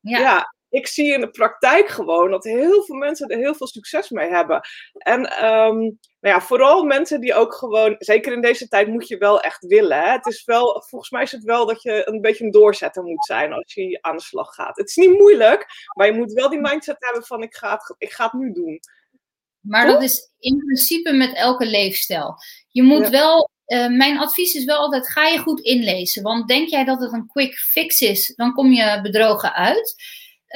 ja. 0.00 0.18
ja 0.18 0.54
ik 0.76 0.86
zie 0.86 1.12
in 1.12 1.20
de 1.20 1.30
praktijk 1.30 1.88
gewoon 1.88 2.30
dat 2.30 2.44
heel 2.44 2.82
veel 2.84 2.96
mensen 2.96 3.28
er 3.28 3.38
heel 3.38 3.54
veel 3.54 3.66
succes 3.66 4.10
mee 4.10 4.28
hebben. 4.28 4.60
En 4.92 5.44
um, 5.44 5.78
nou 6.20 6.34
ja, 6.34 6.40
vooral 6.40 6.84
mensen 6.84 7.20
die 7.20 7.34
ook 7.34 7.54
gewoon, 7.54 7.94
zeker 7.98 8.32
in 8.32 8.40
deze 8.40 8.68
tijd 8.68 8.88
moet 8.88 9.08
je 9.08 9.18
wel 9.18 9.40
echt 9.40 9.66
willen. 9.66 9.98
Hè? 9.98 10.10
Het 10.10 10.26
is 10.26 10.44
wel, 10.44 10.84
volgens 10.88 11.10
mij 11.10 11.22
is 11.22 11.32
het 11.32 11.42
wel 11.42 11.66
dat 11.66 11.82
je 11.82 12.08
een 12.08 12.20
beetje 12.20 12.44
een 12.44 12.50
doorzetter 12.50 13.02
moet 13.02 13.24
zijn 13.24 13.52
als 13.52 13.74
je 13.74 13.98
aan 14.00 14.16
de 14.16 14.22
slag 14.22 14.54
gaat. 14.54 14.76
Het 14.76 14.88
is 14.88 14.96
niet 14.96 15.18
moeilijk, 15.18 15.66
maar 15.96 16.06
je 16.06 16.12
moet 16.12 16.32
wel 16.32 16.48
die 16.48 16.60
mindset 16.60 16.96
hebben 16.98 17.24
van 17.24 17.42
ik 17.42 17.54
ga 17.54 17.72
het, 17.72 17.94
ik 17.98 18.12
ga 18.12 18.24
het 18.24 18.32
nu 18.32 18.52
doen. 18.52 18.80
Maar 19.60 19.86
dat 19.86 20.02
is 20.02 20.32
in 20.38 20.58
principe 20.58 21.12
met 21.12 21.34
elke 21.34 21.66
leefstijl. 21.66 22.34
Je 22.68 22.82
moet 22.82 23.08
wel 23.08 23.50
uh, 23.66 23.88
mijn 23.88 24.18
advies 24.18 24.54
is 24.54 24.64
wel 24.64 24.78
altijd: 24.78 25.10
ga 25.10 25.26
je 25.26 25.38
goed 25.38 25.60
inlezen. 25.60 26.22
Want 26.22 26.48
denk 26.48 26.68
jij 26.68 26.84
dat 26.84 27.00
het 27.00 27.12
een 27.12 27.26
quick 27.26 27.56
fix 27.56 28.00
is, 28.00 28.32
dan 28.36 28.52
kom 28.52 28.72
je 28.72 29.00
bedrogen 29.02 29.54
uit. 29.54 29.94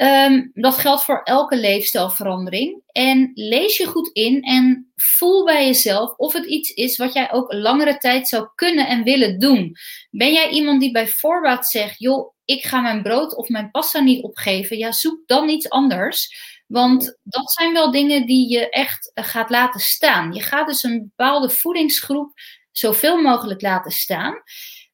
Um, 0.01 0.51
dat 0.53 0.77
geldt 0.77 1.03
voor 1.03 1.21
elke 1.23 1.57
leefstijlverandering. 1.57 2.81
En 2.91 3.31
lees 3.33 3.77
je 3.77 3.85
goed 3.85 4.09
in 4.13 4.41
en 4.41 4.91
voel 4.95 5.45
bij 5.45 5.65
jezelf 5.65 6.15
of 6.15 6.33
het 6.33 6.45
iets 6.45 6.69
is 6.69 6.97
wat 6.97 7.13
jij 7.13 7.31
ook 7.31 7.53
langere 7.53 7.97
tijd 7.97 8.27
zou 8.27 8.47
kunnen 8.55 8.87
en 8.87 9.03
willen 9.03 9.39
doen. 9.39 9.75
Ben 10.09 10.33
jij 10.33 10.49
iemand 10.49 10.81
die 10.81 10.91
bij 10.91 11.07
voorbaat 11.07 11.67
zegt: 11.67 11.99
joh, 11.99 12.33
ik 12.45 12.63
ga 12.63 12.81
mijn 12.81 13.01
brood 13.01 13.35
of 13.35 13.49
mijn 13.49 13.71
pasta 13.71 13.99
niet 13.99 14.23
opgeven? 14.23 14.77
Ja, 14.77 14.91
zoek 14.91 15.21
dan 15.25 15.49
iets 15.49 15.69
anders. 15.69 16.29
Want 16.67 17.17
dat 17.23 17.51
zijn 17.51 17.73
wel 17.73 17.91
dingen 17.91 18.25
die 18.25 18.49
je 18.49 18.69
echt 18.69 19.11
eh, 19.13 19.25
gaat 19.25 19.49
laten 19.49 19.79
staan. 19.79 20.33
Je 20.33 20.41
gaat 20.41 20.67
dus 20.67 20.83
een 20.83 20.99
bepaalde 21.15 21.49
voedingsgroep 21.49 22.33
zoveel 22.71 23.21
mogelijk 23.21 23.61
laten 23.61 23.91
staan. 23.91 24.41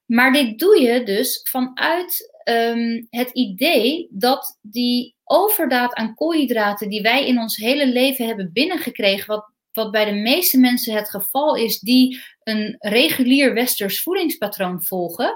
Maar 0.06 0.32
dit 0.32 0.60
doe 0.60 0.82
je 0.82 1.04
dus 1.04 1.40
vanuit 1.50 2.36
um, 2.50 3.08
het 3.10 3.30
idee 3.30 4.08
dat 4.12 4.58
die 4.62 5.16
overdaad 5.24 5.94
aan 5.94 6.16
koolhydraten 6.16 6.90
die 6.90 7.02
wij 7.02 7.28
in 7.28 7.40
ons 7.40 7.58
hele 7.58 7.88
leven 7.88 8.26
hebben 8.26 8.50
binnengekregen, 8.54 9.28
wat, 9.28 9.52
wat 9.72 9.92
bij 9.92 10.06
de 10.06 10.14
meeste 10.14 10.60
mensen 10.60 10.96
het 10.96 11.10
geval 11.10 11.56
is 11.56 11.80
die 11.80 12.22
een 12.44 12.76
regulier 12.80 13.54
westers 13.54 14.02
voedingspatroon 14.02 14.84
volgen, 14.84 15.36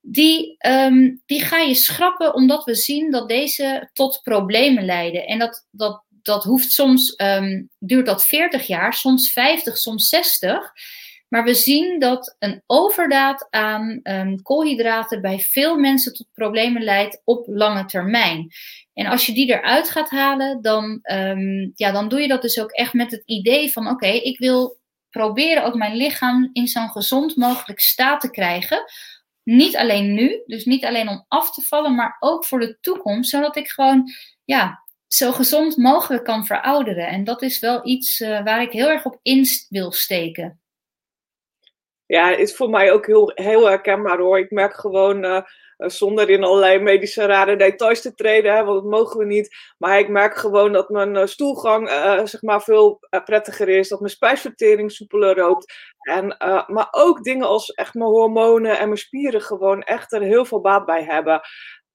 die, 0.00 0.56
um, 0.66 1.22
die 1.26 1.40
ga 1.40 1.58
je 1.58 1.74
schrappen 1.74 2.34
omdat 2.34 2.64
we 2.64 2.74
zien 2.74 3.10
dat 3.10 3.28
deze 3.28 3.90
tot 3.92 4.20
problemen 4.22 4.84
leiden. 4.84 5.26
En 5.26 5.38
dat, 5.38 5.66
dat, 5.70 6.04
dat 6.08 6.44
hoeft 6.44 6.72
soms, 6.72 7.14
um, 7.16 7.70
duurt 7.78 8.06
dat 8.06 8.26
40 8.26 8.66
jaar, 8.66 8.94
soms 8.94 9.32
50, 9.32 9.78
soms 9.78 10.08
60. 10.08 10.72
Maar 11.30 11.44
we 11.44 11.54
zien 11.54 11.98
dat 11.98 12.36
een 12.38 12.62
overdaad 12.66 13.46
aan 13.50 14.00
um, 14.02 14.42
koolhydraten 14.42 15.20
bij 15.20 15.38
veel 15.38 15.78
mensen 15.78 16.14
tot 16.14 16.26
problemen 16.32 16.82
leidt 16.82 17.20
op 17.24 17.46
lange 17.46 17.84
termijn. 17.84 18.48
En 18.92 19.06
als 19.06 19.26
je 19.26 19.32
die 19.32 19.46
eruit 19.46 19.90
gaat 19.90 20.10
halen, 20.10 20.62
dan, 20.62 20.98
um, 21.12 21.72
ja, 21.74 21.92
dan 21.92 22.08
doe 22.08 22.20
je 22.20 22.28
dat 22.28 22.42
dus 22.42 22.60
ook 22.60 22.70
echt 22.70 22.92
met 22.92 23.10
het 23.10 23.22
idee 23.24 23.72
van: 23.72 23.88
oké, 23.88 24.06
ik 24.06 24.38
wil 24.38 24.78
proberen 25.10 25.64
ook 25.64 25.74
mijn 25.74 25.96
lichaam 25.96 26.50
in 26.52 26.66
zo'n 26.66 26.90
gezond 26.90 27.36
mogelijk 27.36 27.80
staat 27.80 28.20
te 28.20 28.30
krijgen. 28.30 28.84
Niet 29.42 29.76
alleen 29.76 30.14
nu, 30.14 30.42
dus 30.46 30.64
niet 30.64 30.84
alleen 30.84 31.08
om 31.08 31.24
af 31.28 31.52
te 31.52 31.62
vallen, 31.62 31.94
maar 31.94 32.16
ook 32.20 32.44
voor 32.44 32.60
de 32.60 32.78
toekomst, 32.80 33.30
zodat 33.30 33.56
ik 33.56 33.68
gewoon 33.68 34.10
ja, 34.44 34.84
zo 35.06 35.32
gezond 35.32 35.76
mogelijk 35.76 36.24
kan 36.24 36.46
verouderen. 36.46 37.08
En 37.08 37.24
dat 37.24 37.42
is 37.42 37.58
wel 37.58 37.86
iets 37.86 38.20
uh, 38.20 38.44
waar 38.44 38.62
ik 38.62 38.72
heel 38.72 38.88
erg 38.88 39.04
op 39.04 39.18
in 39.22 39.46
wil 39.68 39.92
steken 39.92 40.60
ja, 42.10 42.36
is 42.36 42.56
voor 42.56 42.70
mij 42.70 42.92
ook 42.92 43.06
heel, 43.06 43.32
heel 43.34 43.68
herkenbaar 43.68 44.18
hoor. 44.18 44.38
Ik 44.38 44.50
merk 44.50 44.74
gewoon, 44.74 45.24
uh, 45.24 45.40
zonder 45.76 46.30
in 46.30 46.44
allerlei 46.44 46.78
medische 46.78 47.26
rare 47.26 47.56
details 47.56 48.00
te 48.00 48.14
treden, 48.14 48.54
hè, 48.54 48.64
want 48.64 48.82
dat 48.82 48.90
mogen 48.90 49.18
we 49.18 49.24
niet. 49.24 49.56
Maar 49.78 49.98
ik 49.98 50.08
merk 50.08 50.36
gewoon 50.36 50.72
dat 50.72 50.88
mijn 50.88 51.14
uh, 51.14 51.26
stoelgang 51.26 51.88
zeg 52.24 52.42
maar 52.42 52.62
veel 52.62 53.00
prettiger 53.24 53.68
is, 53.68 53.88
dat 53.88 54.00
mijn 54.00 54.12
spijsvertering 54.12 54.92
soepeler 54.92 55.36
loopt. 55.36 55.72
En, 56.00 56.36
maar 56.66 56.88
ook 56.90 57.22
dingen 57.22 57.46
als 57.46 57.70
echt 57.70 57.94
mijn 57.94 58.10
hormonen 58.10 58.78
en 58.78 58.86
mijn 58.86 58.98
spieren 58.98 59.42
gewoon 59.42 59.82
echt 59.82 60.12
er 60.12 60.22
heel 60.22 60.44
veel 60.44 60.60
baat 60.60 60.86
bij 60.86 61.04
hebben. 61.04 61.40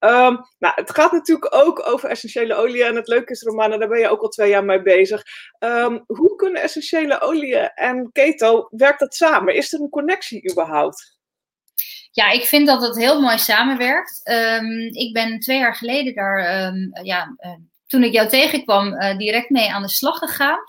Um, 0.05 0.45
nou, 0.59 0.73
het 0.75 0.91
gaat 0.91 1.11
natuurlijk 1.11 1.55
ook 1.55 1.87
over 1.87 2.09
essentiële 2.09 2.55
oliën. 2.55 2.85
En 2.85 2.95
het 2.95 3.07
leuke 3.07 3.31
is, 3.31 3.41
Romana, 3.41 3.77
daar 3.77 3.87
ben 3.87 3.99
je 3.99 4.09
ook 4.09 4.21
al 4.21 4.29
twee 4.29 4.49
jaar 4.49 4.65
mee 4.65 4.81
bezig. 4.81 5.23
Um, 5.59 6.03
hoe 6.05 6.35
kunnen 6.35 6.61
essentiële 6.61 7.21
oliën 7.21 7.69
en 7.73 8.09
keto, 8.11 8.67
werkt 8.69 8.99
dat 8.99 9.15
samen? 9.15 9.55
Is 9.55 9.73
er 9.73 9.79
een 9.79 9.89
connectie 9.89 10.51
überhaupt? 10.51 11.17
Ja, 12.11 12.29
ik 12.29 12.43
vind 12.43 12.67
dat 12.67 12.81
het 12.81 12.95
heel 12.95 13.21
mooi 13.21 13.37
samenwerkt. 13.37 14.21
Um, 14.23 14.79
ik 14.91 15.13
ben 15.13 15.39
twee 15.39 15.57
jaar 15.57 15.75
geleden 15.75 16.15
daar, 16.15 16.71
ja, 17.03 17.35
uh, 17.39 17.51
toen 17.87 18.03
ik 18.03 18.13
jou 18.13 18.27
tegenkwam, 18.27 18.93
uh, 18.93 19.17
direct 19.17 19.49
mee 19.49 19.71
aan 19.71 19.81
de 19.81 19.89
slag 19.89 20.17
gegaan. 20.17 20.59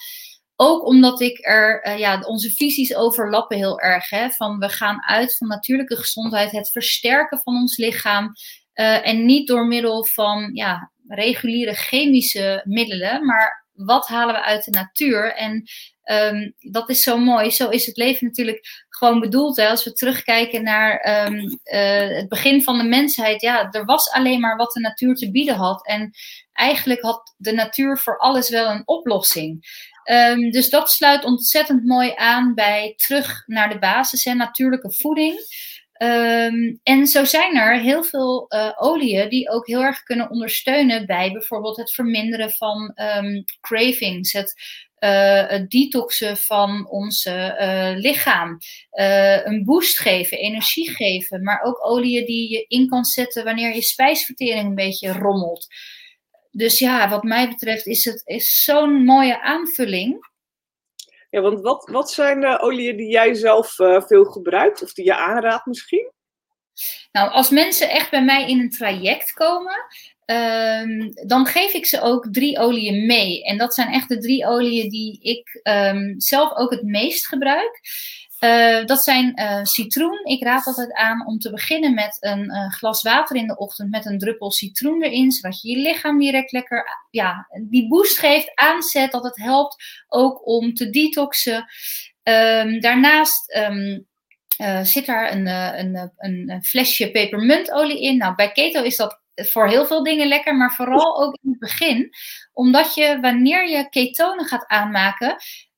Ook 0.56 0.86
omdat 0.86 1.20
ik 1.20 1.46
er, 1.46 1.86
uh, 1.86 1.98
ja, 1.98 2.20
onze 2.20 2.50
visies 2.50 2.94
overlappen 2.94 3.56
heel 3.56 3.80
erg. 3.80 4.10
Hè? 4.10 4.30
Van 4.30 4.58
we 4.58 4.68
gaan 4.68 5.02
uit 5.04 5.36
van 5.36 5.48
natuurlijke 5.48 5.96
gezondheid, 5.96 6.50
het 6.50 6.70
versterken 6.70 7.38
van 7.38 7.54
ons 7.54 7.76
lichaam. 7.76 8.32
Uh, 8.76 9.06
en 9.06 9.24
niet 9.24 9.48
door 9.48 9.66
middel 9.66 10.04
van 10.04 10.50
ja, 10.52 10.90
reguliere 11.08 11.74
chemische 11.74 12.62
middelen, 12.64 13.26
maar 13.26 13.66
wat 13.72 14.06
halen 14.06 14.34
we 14.34 14.42
uit 14.42 14.64
de 14.64 14.70
natuur? 14.70 15.34
En 15.34 15.62
um, 16.04 16.54
dat 16.58 16.90
is 16.90 17.02
zo 17.02 17.18
mooi. 17.18 17.50
Zo 17.50 17.68
is 17.68 17.86
het 17.86 17.96
leven 17.96 18.26
natuurlijk 18.26 18.86
gewoon 18.88 19.20
bedoeld. 19.20 19.56
Hè? 19.56 19.68
Als 19.68 19.84
we 19.84 19.92
terugkijken 19.92 20.62
naar 20.62 21.24
um, 21.26 21.38
uh, 21.64 22.16
het 22.16 22.28
begin 22.28 22.62
van 22.62 22.78
de 22.78 22.84
mensheid, 22.84 23.40
ja, 23.40 23.70
er 23.70 23.84
was 23.84 24.10
alleen 24.10 24.40
maar 24.40 24.56
wat 24.56 24.72
de 24.72 24.80
natuur 24.80 25.14
te 25.14 25.30
bieden 25.30 25.54
had. 25.54 25.86
En 25.86 26.10
eigenlijk 26.52 27.00
had 27.00 27.34
de 27.36 27.52
natuur 27.52 27.98
voor 27.98 28.18
alles 28.18 28.50
wel 28.50 28.70
een 28.70 28.82
oplossing. 28.84 29.64
Um, 30.10 30.50
dus 30.50 30.70
dat 30.70 30.90
sluit 30.90 31.24
ontzettend 31.24 31.84
mooi 31.84 32.12
aan 32.14 32.54
bij 32.54 32.94
terug 32.96 33.42
naar 33.46 33.68
de 33.68 33.78
basis 33.78 34.24
en 34.24 34.36
natuurlijke 34.36 34.92
voeding. 34.92 35.34
Um, 35.98 36.80
en 36.82 37.06
zo 37.06 37.24
zijn 37.24 37.56
er 37.56 37.80
heel 37.80 38.04
veel 38.04 38.46
uh, 38.48 38.72
oliën 38.76 39.28
die 39.28 39.50
ook 39.50 39.66
heel 39.66 39.82
erg 39.82 40.02
kunnen 40.02 40.30
ondersteunen 40.30 41.06
bij 41.06 41.32
bijvoorbeeld 41.32 41.76
het 41.76 41.94
verminderen 41.94 42.50
van 42.50 42.92
um, 42.94 43.44
cravings, 43.60 44.32
het, 44.32 44.54
uh, 44.98 45.48
het 45.48 45.70
detoxen 45.70 46.36
van 46.36 46.90
ons 46.90 47.24
uh, 47.24 47.92
lichaam, 47.94 48.58
een 49.44 49.64
boost 49.64 49.98
geven, 49.98 50.38
energie 50.38 50.90
geven, 50.90 51.42
maar 51.42 51.62
ook 51.62 51.86
oliën 51.86 52.24
die 52.24 52.52
je 52.52 52.64
in 52.68 52.88
kan 52.88 53.04
zetten 53.04 53.44
wanneer 53.44 53.74
je 53.74 53.82
spijsvertering 53.82 54.68
een 54.68 54.74
beetje 54.74 55.12
rommelt. 55.12 55.66
Dus 56.50 56.78
ja, 56.78 57.08
wat 57.08 57.22
mij 57.22 57.48
betreft 57.48 57.86
is 57.86 58.04
het 58.04 58.42
zo'n 58.42 59.04
mooie 59.04 59.42
aanvulling. 59.42 60.34
Ja, 61.30 61.40
want 61.40 61.60
wat, 61.60 61.88
wat 61.90 62.10
zijn 62.10 62.40
de 62.40 62.60
oliën 62.60 62.96
die 62.96 63.10
jij 63.10 63.34
zelf 63.34 63.78
uh, 63.78 64.02
veel 64.02 64.24
gebruikt 64.24 64.82
of 64.82 64.92
die 64.92 65.04
je 65.04 65.14
aanraadt 65.14 65.66
misschien? 65.66 66.12
Nou, 67.12 67.30
als 67.30 67.50
mensen 67.50 67.90
echt 67.90 68.10
bij 68.10 68.24
mij 68.24 68.48
in 68.48 68.60
een 68.60 68.70
traject 68.70 69.32
komen, 69.32 69.86
um, 70.26 71.12
dan 71.26 71.46
geef 71.46 71.72
ik 71.72 71.86
ze 71.86 72.00
ook 72.00 72.28
drie 72.30 72.58
oliën 72.58 73.06
mee. 73.06 73.44
En 73.44 73.58
dat 73.58 73.74
zijn 73.74 73.92
echt 73.92 74.08
de 74.08 74.18
drie 74.18 74.46
oliën 74.46 74.88
die 74.88 75.18
ik 75.20 75.60
um, 75.62 76.14
zelf 76.20 76.56
ook 76.56 76.70
het 76.70 76.82
meest 76.82 77.26
gebruik. 77.26 77.80
Uh, 78.40 78.84
dat 78.84 79.02
zijn 79.02 79.40
uh, 79.40 79.64
citroen. 79.64 80.24
Ik 80.24 80.42
raad 80.42 80.66
altijd 80.66 80.92
aan 80.92 81.26
om 81.26 81.38
te 81.38 81.50
beginnen 81.50 81.94
met 81.94 82.16
een 82.20 82.70
glas 82.70 83.02
water 83.02 83.36
in 83.36 83.46
de 83.46 83.56
ochtend 83.56 83.90
met 83.90 84.06
een 84.06 84.18
druppel 84.18 84.50
citroen 84.50 85.02
erin, 85.02 85.30
zodat 85.30 85.60
je 85.60 85.70
je 85.70 85.76
lichaam 85.76 86.18
direct 86.18 86.52
lekker 86.52 86.84
ja, 87.10 87.48
die 87.68 87.88
boost 87.88 88.18
geeft, 88.18 88.52
aanzet, 88.54 89.12
dat 89.12 89.24
het 89.24 89.36
helpt 89.36 89.76
ook 90.08 90.46
om 90.46 90.74
te 90.74 90.90
detoxen. 90.90 91.66
Um, 92.22 92.80
daarnaast 92.80 93.56
um, 93.56 94.06
zit 94.82 95.06
daar 95.06 95.32
een, 95.32 95.46
een, 95.46 96.12
een, 96.16 96.50
een, 96.50 96.64
flesje 96.64 97.10
pepermuntolie 97.10 98.02
in. 98.02 98.16
Nou, 98.16 98.34
bij 98.34 98.52
keto 98.52 98.82
is 98.82 98.96
dat 98.96 99.24
voor 99.36 99.68
heel 99.68 99.86
veel 99.86 100.02
dingen 100.02 100.28
lekker, 100.28 100.56
maar 100.56 100.74
vooral 100.74 101.22
ook 101.22 101.38
in 101.42 101.50
het 101.50 101.58
begin. 101.58 102.10
Omdat 102.52 102.94
je 102.94 103.18
wanneer 103.20 103.68
je 103.68 103.88
ketonen 103.88 104.44
gaat 104.44 104.66
aanmaken, 104.66 105.36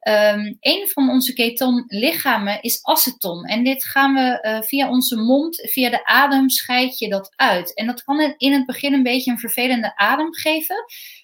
Um, 0.09 0.57
een 0.61 0.89
van 0.93 1.11
onze 1.11 1.33
ketonlichamen 1.33 2.63
is 2.63 2.83
aceton. 2.83 3.45
En 3.45 3.65
dit 3.65 3.85
gaan 3.85 4.15
we 4.15 4.39
uh, 4.43 4.63
via 4.63 4.89
onze 4.89 5.17
mond, 5.17 5.61
via 5.71 5.91
de 5.91 6.05
adem, 6.05 6.49
scheid 6.49 6.99
je 6.99 7.09
dat 7.09 7.33
uit. 7.37 7.75
En 7.75 7.87
dat 7.87 8.03
kan 8.05 8.35
in 8.37 8.53
het 8.53 8.67
begin 8.67 8.93
een 8.93 9.03
beetje 9.03 9.31
een 9.31 9.39
vervelende 9.39 9.97
adem 9.97 10.35
geven. 10.35 10.77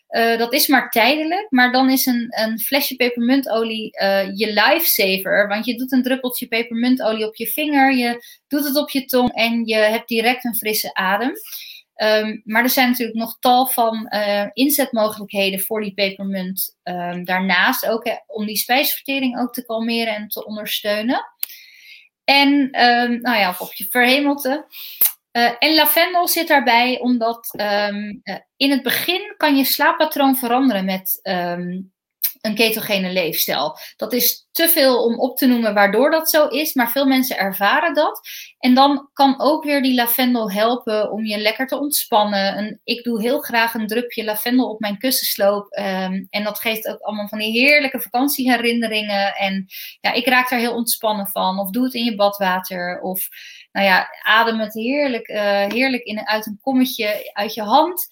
Uh, 0.09 0.39
dat 0.39 0.53
is 0.53 0.67
maar 0.67 0.91
tijdelijk, 0.91 1.47
maar 1.51 1.73
dan 1.73 1.91
is 1.91 2.07
een, 2.07 2.27
een 2.31 2.61
flesje 2.61 2.97
pepermuntolie 2.97 4.01
uh, 4.03 4.37
je 4.37 4.53
lifesaver. 4.53 5.49
Want 5.49 5.67
je 5.67 5.77
doet 5.77 5.93
een 5.93 6.03
druppeltje 6.03 6.47
pepermuntolie 6.47 7.27
op 7.27 7.37
je 7.37 7.47
vinger, 7.47 7.95
je 7.95 8.25
doet 8.49 8.65
het 8.65 8.77
op 8.77 8.91
je 8.91 9.05
tong 9.05 9.33
en 9.33 9.65
je 9.65 9.77
hebt 9.77 10.09
direct 10.09 10.45
een 10.45 10.57
frisse 10.57 10.95
adem. 10.95 11.33
Um, 11.97 12.43
maar 12.45 12.63
er 12.63 12.71
zijn 12.71 12.89
natuurlijk 12.89 13.19
nog 13.19 13.37
tal 13.41 13.67
van 13.67 14.11
uh, 14.11 14.47
inzetmogelijkheden 14.53 15.61
voor 15.61 15.83
die 15.83 15.95
pepermunt. 15.95 16.79
Um, 16.83 17.25
daarnaast 17.25 17.87
ook 17.87 18.07
om 18.27 18.47
die 18.47 18.57
spijsvertering 18.57 19.41
ook 19.41 19.53
te 19.53 19.65
kalmeren 19.65 20.15
en 20.15 20.29
te 20.29 20.47
ondersteunen. 20.47 21.25
En 22.25 22.51
um, 22.85 23.21
nou 23.21 23.39
ja, 23.39 23.49
of 23.49 23.61
op 23.61 23.73
je 23.73 23.87
verhemelte. 23.91 24.67
Uh, 25.33 25.53
en 25.59 25.75
lavendel 25.75 26.29
zit 26.29 26.49
daarbij 26.49 27.01
omdat 27.01 27.55
uh, 27.61 28.11
in 28.57 28.71
het 28.71 28.83
begin 28.83 29.35
kan 29.37 29.57
je 29.57 29.65
slaappatroon 29.65 30.37
veranderen 30.37 30.85
met 30.85 31.21
een 32.45 32.55
ketogene 32.55 33.13
leefstijl. 33.13 33.79
Dat 33.97 34.13
is 34.13 34.47
te 34.53 34.69
veel 34.69 35.05
om 35.05 35.21
op 35.21 35.37
te 35.37 35.47
noemen 35.47 35.75
waardoor 35.75 36.11
dat 36.11 36.31
zo 36.31 36.47
is, 36.47 36.75
maar 36.75 36.91
veel 36.91 37.07
mensen 37.07 37.39
ervaren 37.39 37.95
dat. 37.95 38.21
En 38.59 38.75
dan 38.75 39.09
kan 39.13 39.35
ook 39.41 39.65
weer 39.65 39.83
die 39.83 39.95
lavendel 39.95 40.51
helpen 40.51 41.11
om 41.11 41.25
je 41.25 41.39
lekker 41.39 41.67
te 41.67 41.79
ontspannen. 41.79 42.55
En 42.55 42.81
ik 42.85 43.03
doe 43.05 43.21
heel 43.21 43.41
graag 43.41 43.75
een 43.75 43.87
drupje 43.87 44.25
lavendel 44.25 44.69
op 44.69 44.81
mijn 44.81 44.99
kussensloop. 44.99 45.79
Um, 45.79 46.27
en 46.31 46.45
dat 46.45 46.59
geeft 46.59 46.89
ook 46.89 47.01
allemaal 47.01 47.29
van 47.29 47.39
die 47.39 47.61
heerlijke 47.61 48.01
vakantieherinneringen. 48.01 49.35
En 49.35 49.67
ja, 50.01 50.13
ik 50.13 50.27
raak 50.27 50.51
daar 50.51 50.59
heel 50.59 50.75
ontspannen 50.75 51.27
van. 51.27 51.59
Of 51.59 51.71
doe 51.71 51.85
het 51.85 51.95
in 51.95 52.05
je 52.05 52.15
badwater. 52.15 53.01
Of 53.01 53.29
nou 53.73 53.87
ja, 53.87 54.09
adem 54.23 54.61
het 54.61 54.75
heerlijk, 54.75 55.29
uh, 55.29 55.67
heerlijk 55.67 56.03
in, 56.03 56.29
uit 56.29 56.47
een 56.47 56.59
kommetje 56.61 57.31
uit 57.33 57.55
je 57.55 57.63
hand. 57.63 58.07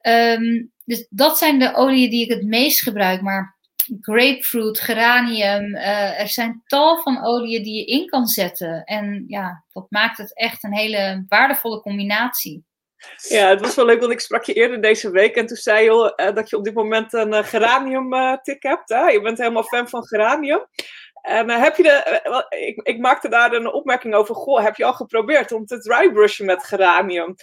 Um, 0.00 0.72
dus 0.84 1.06
dat 1.10 1.38
zijn 1.38 1.58
de 1.58 1.74
oliën 1.74 2.10
die 2.10 2.24
ik 2.24 2.30
het 2.30 2.42
meest 2.42 2.82
gebruik. 2.82 3.20
Maar 3.20 3.57
grapefruit, 4.00 4.80
geranium. 4.80 5.74
Uh, 5.74 6.20
er 6.20 6.28
zijn 6.28 6.62
tal 6.66 7.02
van 7.02 7.24
oliën 7.24 7.62
die 7.62 7.74
je 7.74 7.84
in 7.84 8.06
kan 8.06 8.26
zetten. 8.26 8.84
En 8.84 9.24
ja, 9.26 9.64
dat 9.72 9.86
maakt 9.88 10.18
het 10.18 10.36
echt 10.36 10.64
een 10.64 10.74
hele 10.74 11.24
waardevolle 11.28 11.80
combinatie. 11.80 12.66
Ja, 13.28 13.48
het 13.48 13.60
was 13.60 13.74
wel 13.74 13.84
leuk, 13.84 14.00
want 14.00 14.12
ik 14.12 14.20
sprak 14.20 14.44
je 14.44 14.52
eerder 14.52 14.80
deze 14.80 15.10
week 15.10 15.36
en 15.36 15.46
toen 15.46 15.56
zei 15.56 15.84
je 15.84 16.14
uh, 16.16 16.34
dat 16.34 16.50
je 16.50 16.56
op 16.56 16.64
dit 16.64 16.74
moment 16.74 17.12
een 17.12 17.34
uh, 17.34 17.44
geranium-tik 17.44 18.62
hebt. 18.62 18.88
Hè? 18.88 19.06
Je 19.06 19.20
bent 19.20 19.38
helemaal 19.38 19.62
fan 19.62 19.88
van 19.88 20.06
geranium. 20.06 20.66
En 21.28 21.50
heb 21.50 21.76
je 21.76 21.82
de, 21.82 22.46
ik, 22.48 22.80
ik, 22.82 22.98
maakte 22.98 23.28
daar 23.28 23.52
een 23.52 23.72
opmerking 23.72 24.14
over. 24.14 24.34
Goh, 24.34 24.62
heb 24.62 24.76
je 24.76 24.84
al 24.84 24.92
geprobeerd 24.92 25.52
om 25.52 25.66
te 25.66 25.78
drybrushen 25.78 26.46
met 26.46 26.64
geranium? 26.64 27.34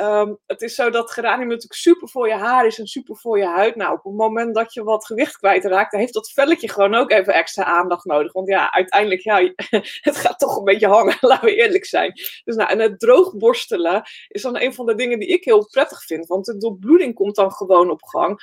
Um, 0.00 0.38
het 0.46 0.62
is 0.62 0.74
zo 0.74 0.90
dat 0.90 1.10
geranium 1.10 1.48
natuurlijk 1.48 1.74
super 1.74 2.08
voor 2.08 2.28
je 2.28 2.34
haar 2.34 2.66
is 2.66 2.78
en 2.78 2.86
super 2.86 3.16
voor 3.16 3.38
je 3.38 3.46
huid. 3.46 3.76
Nou, 3.76 3.92
op 3.92 4.04
het 4.04 4.14
moment 4.14 4.54
dat 4.54 4.74
je 4.74 4.82
wat 4.82 5.06
gewicht 5.06 5.36
kwijtraakt, 5.36 5.90
dan 5.90 6.00
heeft 6.00 6.14
dat 6.14 6.32
velletje 6.32 6.68
gewoon 6.68 6.94
ook 6.94 7.10
even 7.10 7.34
extra 7.34 7.64
aandacht 7.64 8.04
nodig. 8.04 8.32
Want 8.32 8.48
ja, 8.48 8.72
uiteindelijk, 8.72 9.20
ja, 9.20 9.52
het 10.08 10.16
gaat 10.16 10.38
toch 10.38 10.56
een 10.56 10.64
beetje 10.64 10.88
hangen, 10.88 11.16
laten 11.30 11.44
we 11.44 11.54
eerlijk 11.54 11.84
zijn. 11.84 12.12
Dus 12.44 12.56
nou, 12.56 12.70
en 12.70 12.78
het 12.78 13.00
droogborstelen 13.00 14.02
is 14.28 14.42
dan 14.42 14.60
een 14.60 14.74
van 14.74 14.86
de 14.86 14.94
dingen 14.94 15.18
die 15.18 15.28
ik 15.28 15.44
heel 15.44 15.68
prettig 15.70 16.04
vind. 16.04 16.26
Want 16.26 16.44
de 16.44 16.56
doorbloeding 16.56 17.14
komt 17.14 17.34
dan 17.34 17.52
gewoon 17.52 17.90
op 17.90 18.02
gang. 18.02 18.40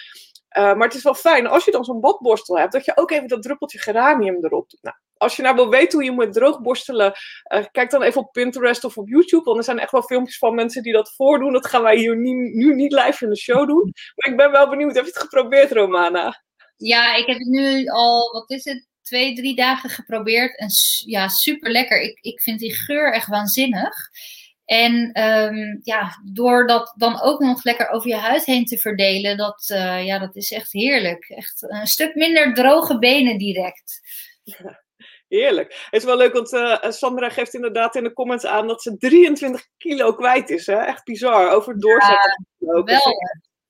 Uh, 0.57 0.63
maar 0.63 0.87
het 0.87 0.97
is 0.97 1.03
wel 1.03 1.13
fijn 1.13 1.47
als 1.47 1.65
je 1.65 1.71
dan 1.71 1.83
zo'n 1.83 1.99
badborstel 1.99 2.57
hebt, 2.57 2.71
dat 2.71 2.85
je 2.85 2.97
ook 2.97 3.11
even 3.11 3.27
dat 3.27 3.41
druppeltje 3.41 3.79
geranium 3.79 4.35
erop 4.35 4.69
doet. 4.69 4.81
Nou, 4.81 4.95
als 5.17 5.35
je 5.35 5.41
nou 5.41 5.55
wil 5.55 5.69
weten 5.69 5.91
hoe 5.91 6.03
je 6.03 6.11
moet 6.11 6.33
droogborstelen, 6.33 7.13
uh, 7.53 7.63
kijk 7.71 7.89
dan 7.89 8.01
even 8.01 8.21
op 8.21 8.31
Pinterest 8.31 8.83
of 8.83 8.97
op 8.97 9.09
YouTube. 9.09 9.43
Want 9.43 9.57
er 9.57 9.63
zijn 9.63 9.79
echt 9.79 9.91
wel 9.91 10.01
filmpjes 10.01 10.37
van 10.37 10.55
mensen 10.55 10.83
die 10.83 10.93
dat 10.93 11.13
voordoen. 11.15 11.53
Dat 11.53 11.67
gaan 11.67 11.81
wij 11.81 11.97
hier 11.97 12.17
nu, 12.17 12.55
nu 12.55 12.75
niet 12.75 12.91
live 12.91 13.23
in 13.23 13.29
de 13.29 13.37
show 13.37 13.67
doen. 13.67 13.93
Maar 14.15 14.31
ik 14.31 14.37
ben 14.37 14.51
wel 14.51 14.69
benieuwd. 14.69 14.95
Heb 14.95 15.03
je 15.05 15.09
het 15.09 15.19
geprobeerd, 15.19 15.71
Romana? 15.71 16.43
Ja, 16.77 17.15
ik 17.15 17.25
heb 17.25 17.37
het 17.37 17.47
nu 17.47 17.85
al, 17.85 18.31
wat 18.31 18.49
is 18.49 18.63
het, 18.63 18.87
twee, 19.01 19.35
drie 19.35 19.55
dagen 19.55 19.89
geprobeerd. 19.89 20.57
En 20.57 20.69
ja, 21.05 21.27
super 21.27 21.71
lekker. 21.71 22.01
Ik, 22.01 22.19
ik 22.21 22.41
vind 22.41 22.59
die 22.59 22.73
geur 22.73 23.13
echt 23.13 23.27
waanzinnig. 23.27 23.93
En 24.65 25.21
um, 25.23 25.79
ja, 25.83 26.21
door 26.33 26.67
dat 26.67 26.93
dan 26.97 27.21
ook 27.21 27.39
nog 27.39 27.63
lekker 27.63 27.89
over 27.89 28.09
je 28.09 28.15
huid 28.15 28.45
heen 28.45 28.65
te 28.65 28.77
verdelen, 28.77 29.37
dat, 29.37 29.69
uh, 29.73 30.05
ja, 30.05 30.19
dat 30.19 30.35
is 30.35 30.51
echt 30.51 30.71
heerlijk. 30.71 31.25
Echt 31.29 31.61
een 31.61 31.87
stuk 31.87 32.15
minder 32.15 32.53
droge 32.53 32.99
benen 32.99 33.37
direct. 33.37 33.99
heerlijk. 35.27 35.87
Het 35.89 36.01
is 36.01 36.03
wel 36.03 36.17
leuk, 36.17 36.33
want 36.33 36.53
uh, 36.53 36.81
Sandra 36.81 37.29
geeft 37.29 37.53
inderdaad 37.53 37.95
in 37.95 38.03
de 38.03 38.13
comments 38.13 38.45
aan 38.45 38.67
dat 38.67 38.81
ze 38.81 38.97
23 38.97 39.67
kilo 39.77 40.13
kwijt 40.13 40.49
is. 40.49 40.65
Hè? 40.65 40.77
Echt 40.77 41.03
bizar, 41.03 41.49
over 41.49 41.79
doorzetten. 41.79 42.45
Ja, 42.57 42.83
wel 42.83 42.83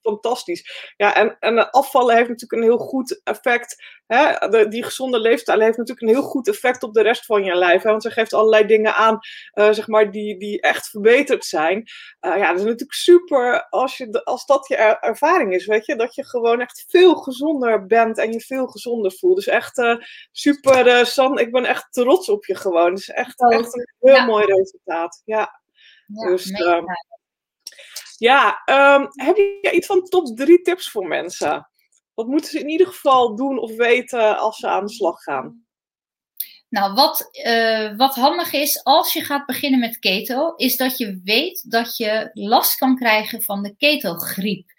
fantastisch. 0.02 0.94
Ja, 0.98 1.16
en, 1.16 1.38
en 1.40 1.72
afvallen 1.72 2.16
heeft 2.16 2.30
natuurlijk 2.30 2.62
een 2.62 2.70
heel 2.70 2.88
goed 2.88 3.22
effect. 3.24 3.84
Hè? 4.08 4.50
De, 4.50 4.68
die 4.68 4.84
gezonde 4.84 5.20
leefstijl 5.20 5.60
heeft 5.60 5.78
natuurlijk 5.78 6.08
een 6.08 6.14
heel 6.14 6.30
goed 6.30 6.48
effect 6.48 6.84
op 6.84 6.94
de 6.94 7.02
rest 7.02 7.26
van 7.26 7.44
je 7.44 7.56
lijf. 7.56 7.84
Hè? 7.84 7.90
Want 7.90 8.04
ze 8.04 8.12
geeft 8.12 8.34
allerlei 8.34 8.66
dingen 8.66 8.96
aan, 8.96 9.20
uh, 9.54 9.72
zeg 9.72 9.88
maar, 9.88 10.12
die, 10.12 10.38
die 10.38 10.62
echt 10.62 10.90
verbeterd 10.90 11.46
zijn. 11.46 11.78
Uh, 12.22 12.38
ja, 12.38 12.48
dat 12.48 12.60
is 12.60 12.64
natuurlijk 12.64 12.94
super 12.94 13.68
als, 13.70 13.98
je, 13.98 14.24
als 14.24 14.46
dat 14.46 14.68
je 14.68 14.76
ervaring 14.76 15.54
is, 15.54 15.66
weet 15.66 15.86
je. 15.86 15.96
Dat 15.96 16.16
je 16.16 16.26
gewoon 16.26 16.62
echt 16.62 16.86
veel 16.88 17.16
gezonder 17.16 17.86
bent 17.86 18.18
en 18.18 18.32
je 18.32 18.40
veel 18.40 18.68
gezonder 18.68 19.12
voelt. 19.12 19.36
Dus 19.36 19.48
echt 19.48 19.78
uh, 19.78 19.96
super, 20.32 21.06
San, 21.06 21.40
ik 21.40 21.52
ben 21.52 21.66
echt 21.66 21.88
trots 21.94 22.30
op 22.30 22.46
je 22.46 22.56
gewoon. 22.56 22.90
Het 22.90 23.00
is 23.00 23.10
echt, 23.10 23.52
echt 23.52 23.76
een 23.76 23.94
heel 24.00 24.16
ja. 24.16 24.26
mooi 24.26 24.46
resultaat. 24.46 25.22
Ja. 25.26 25.62
ja 26.06 26.30
dus, 26.30 26.52
ja, 28.22 28.62
um, 28.66 29.08
heb 29.12 29.36
je 29.36 29.72
iets 29.74 29.88
van 29.88 30.04
top 30.04 30.38
drie 30.38 30.62
tips 30.62 30.90
voor 30.90 31.08
mensen? 31.08 31.70
Wat 32.14 32.28
moeten 32.28 32.50
ze 32.50 32.60
in 32.60 32.70
ieder 32.70 32.88
geval 32.88 33.36
doen 33.36 33.60
of 33.60 33.76
weten 33.76 34.38
als 34.38 34.58
ze 34.58 34.68
aan 34.68 34.86
de 34.86 34.92
slag 34.92 35.22
gaan? 35.22 35.66
Nou, 36.70 36.94
wat, 36.94 37.30
uh, 37.46 37.98
wat 37.98 38.16
handig 38.16 38.54
is 38.54 38.84
als 38.84 39.14
je 39.14 39.22
gaat 39.22 39.46
beginnen 39.46 39.80
met 39.80 40.00
keto, 40.00 40.54
is 40.56 40.78
dat 40.78 40.98
je 40.98 41.22
weet 41.24 41.72
dat 41.72 41.98
je 41.98 42.30
last 42.34 42.78
kan 42.78 42.96
krijgen 42.96 43.44
van 43.44 43.64
de 43.64 43.76
ketogriep. 43.76 44.70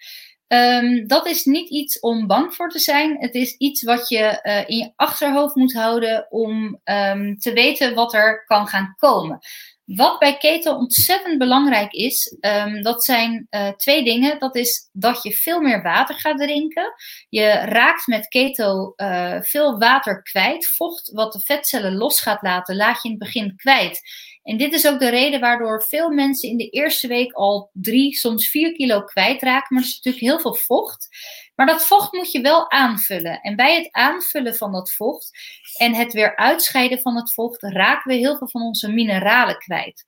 Um, 0.47 1.07
dat 1.07 1.27
is 1.27 1.45
niet 1.45 1.69
iets 1.71 2.01
om 2.01 2.27
bang 2.27 2.55
voor 2.55 2.69
te 2.69 2.79
zijn. 2.79 3.17
Het 3.19 3.35
is 3.35 3.57
iets 3.57 3.83
wat 3.83 4.09
je 4.09 4.41
uh, 4.43 4.69
in 4.69 4.77
je 4.77 4.93
achterhoofd 4.97 5.55
moet 5.55 5.73
houden 5.73 6.27
om 6.31 6.81
um, 6.85 7.39
te 7.39 7.53
weten 7.53 7.95
wat 7.95 8.15
er 8.15 8.45
kan 8.45 8.67
gaan 8.67 8.95
komen. 8.97 9.39
Wat 9.85 10.19
bij 10.19 10.37
keto 10.37 10.75
ontzettend 10.75 11.39
belangrijk 11.39 11.93
is, 11.93 12.37
um, 12.41 12.83
dat 12.83 13.05
zijn 13.05 13.47
uh, 13.51 13.69
twee 13.69 14.05
dingen. 14.05 14.39
Dat 14.39 14.57
is 14.57 14.89
dat 14.93 15.23
je 15.23 15.33
veel 15.33 15.61
meer 15.61 15.83
water 15.83 16.15
gaat 16.15 16.39
drinken. 16.39 16.93
Je 17.29 17.47
raakt 17.51 18.07
met 18.07 18.29
keto 18.29 18.93
uh, 18.97 19.41
veel 19.41 19.79
water 19.79 20.23
kwijt. 20.23 20.67
Vocht 20.67 21.11
wat 21.13 21.33
de 21.33 21.41
vetcellen 21.41 21.97
los 21.97 22.21
gaat 22.21 22.43
laten, 22.43 22.77
laat 22.77 23.03
je 23.03 23.09
in 23.09 23.15
het 23.15 23.25
begin 23.25 23.57
kwijt. 23.57 24.01
En 24.43 24.57
dit 24.57 24.73
is 24.73 24.87
ook 24.87 24.99
de 24.99 25.09
reden 25.09 25.41
waardoor 25.41 25.83
veel 25.83 26.11
mensen 26.11 26.49
in 26.49 26.57
de 26.57 26.69
eerste 26.69 27.09
week 27.09 27.33
al 27.33 27.71
drie, 27.73 28.15
soms 28.15 28.49
vier 28.49 28.73
kilo 28.73 29.03
kwijtraken. 29.03 29.75
Maar 29.75 29.83
er 29.83 29.89
is 29.89 29.95
natuurlijk 29.95 30.25
heel 30.25 30.41
veel 30.41 30.55
vocht. 30.55 31.09
Maar 31.55 31.67
dat 31.67 31.87
vocht 31.87 32.13
moet 32.13 32.33
je 32.33 32.41
wel 32.41 32.71
aanvullen. 32.71 33.41
En 33.41 33.57
bij 33.57 33.77
het 33.77 33.89
aanvullen 33.91 34.57
van 34.57 34.73
dat 34.73 34.93
vocht 34.93 35.31
en 35.77 35.95
het 35.95 36.13
weer 36.13 36.37
uitscheiden 36.37 37.01
van 37.01 37.17
het 37.17 37.33
vocht, 37.33 37.63
raken 37.63 38.11
we 38.11 38.19
heel 38.19 38.37
veel 38.37 38.49
van 38.49 38.63
onze 38.63 38.91
mineralen 38.91 39.59
kwijt. 39.59 40.07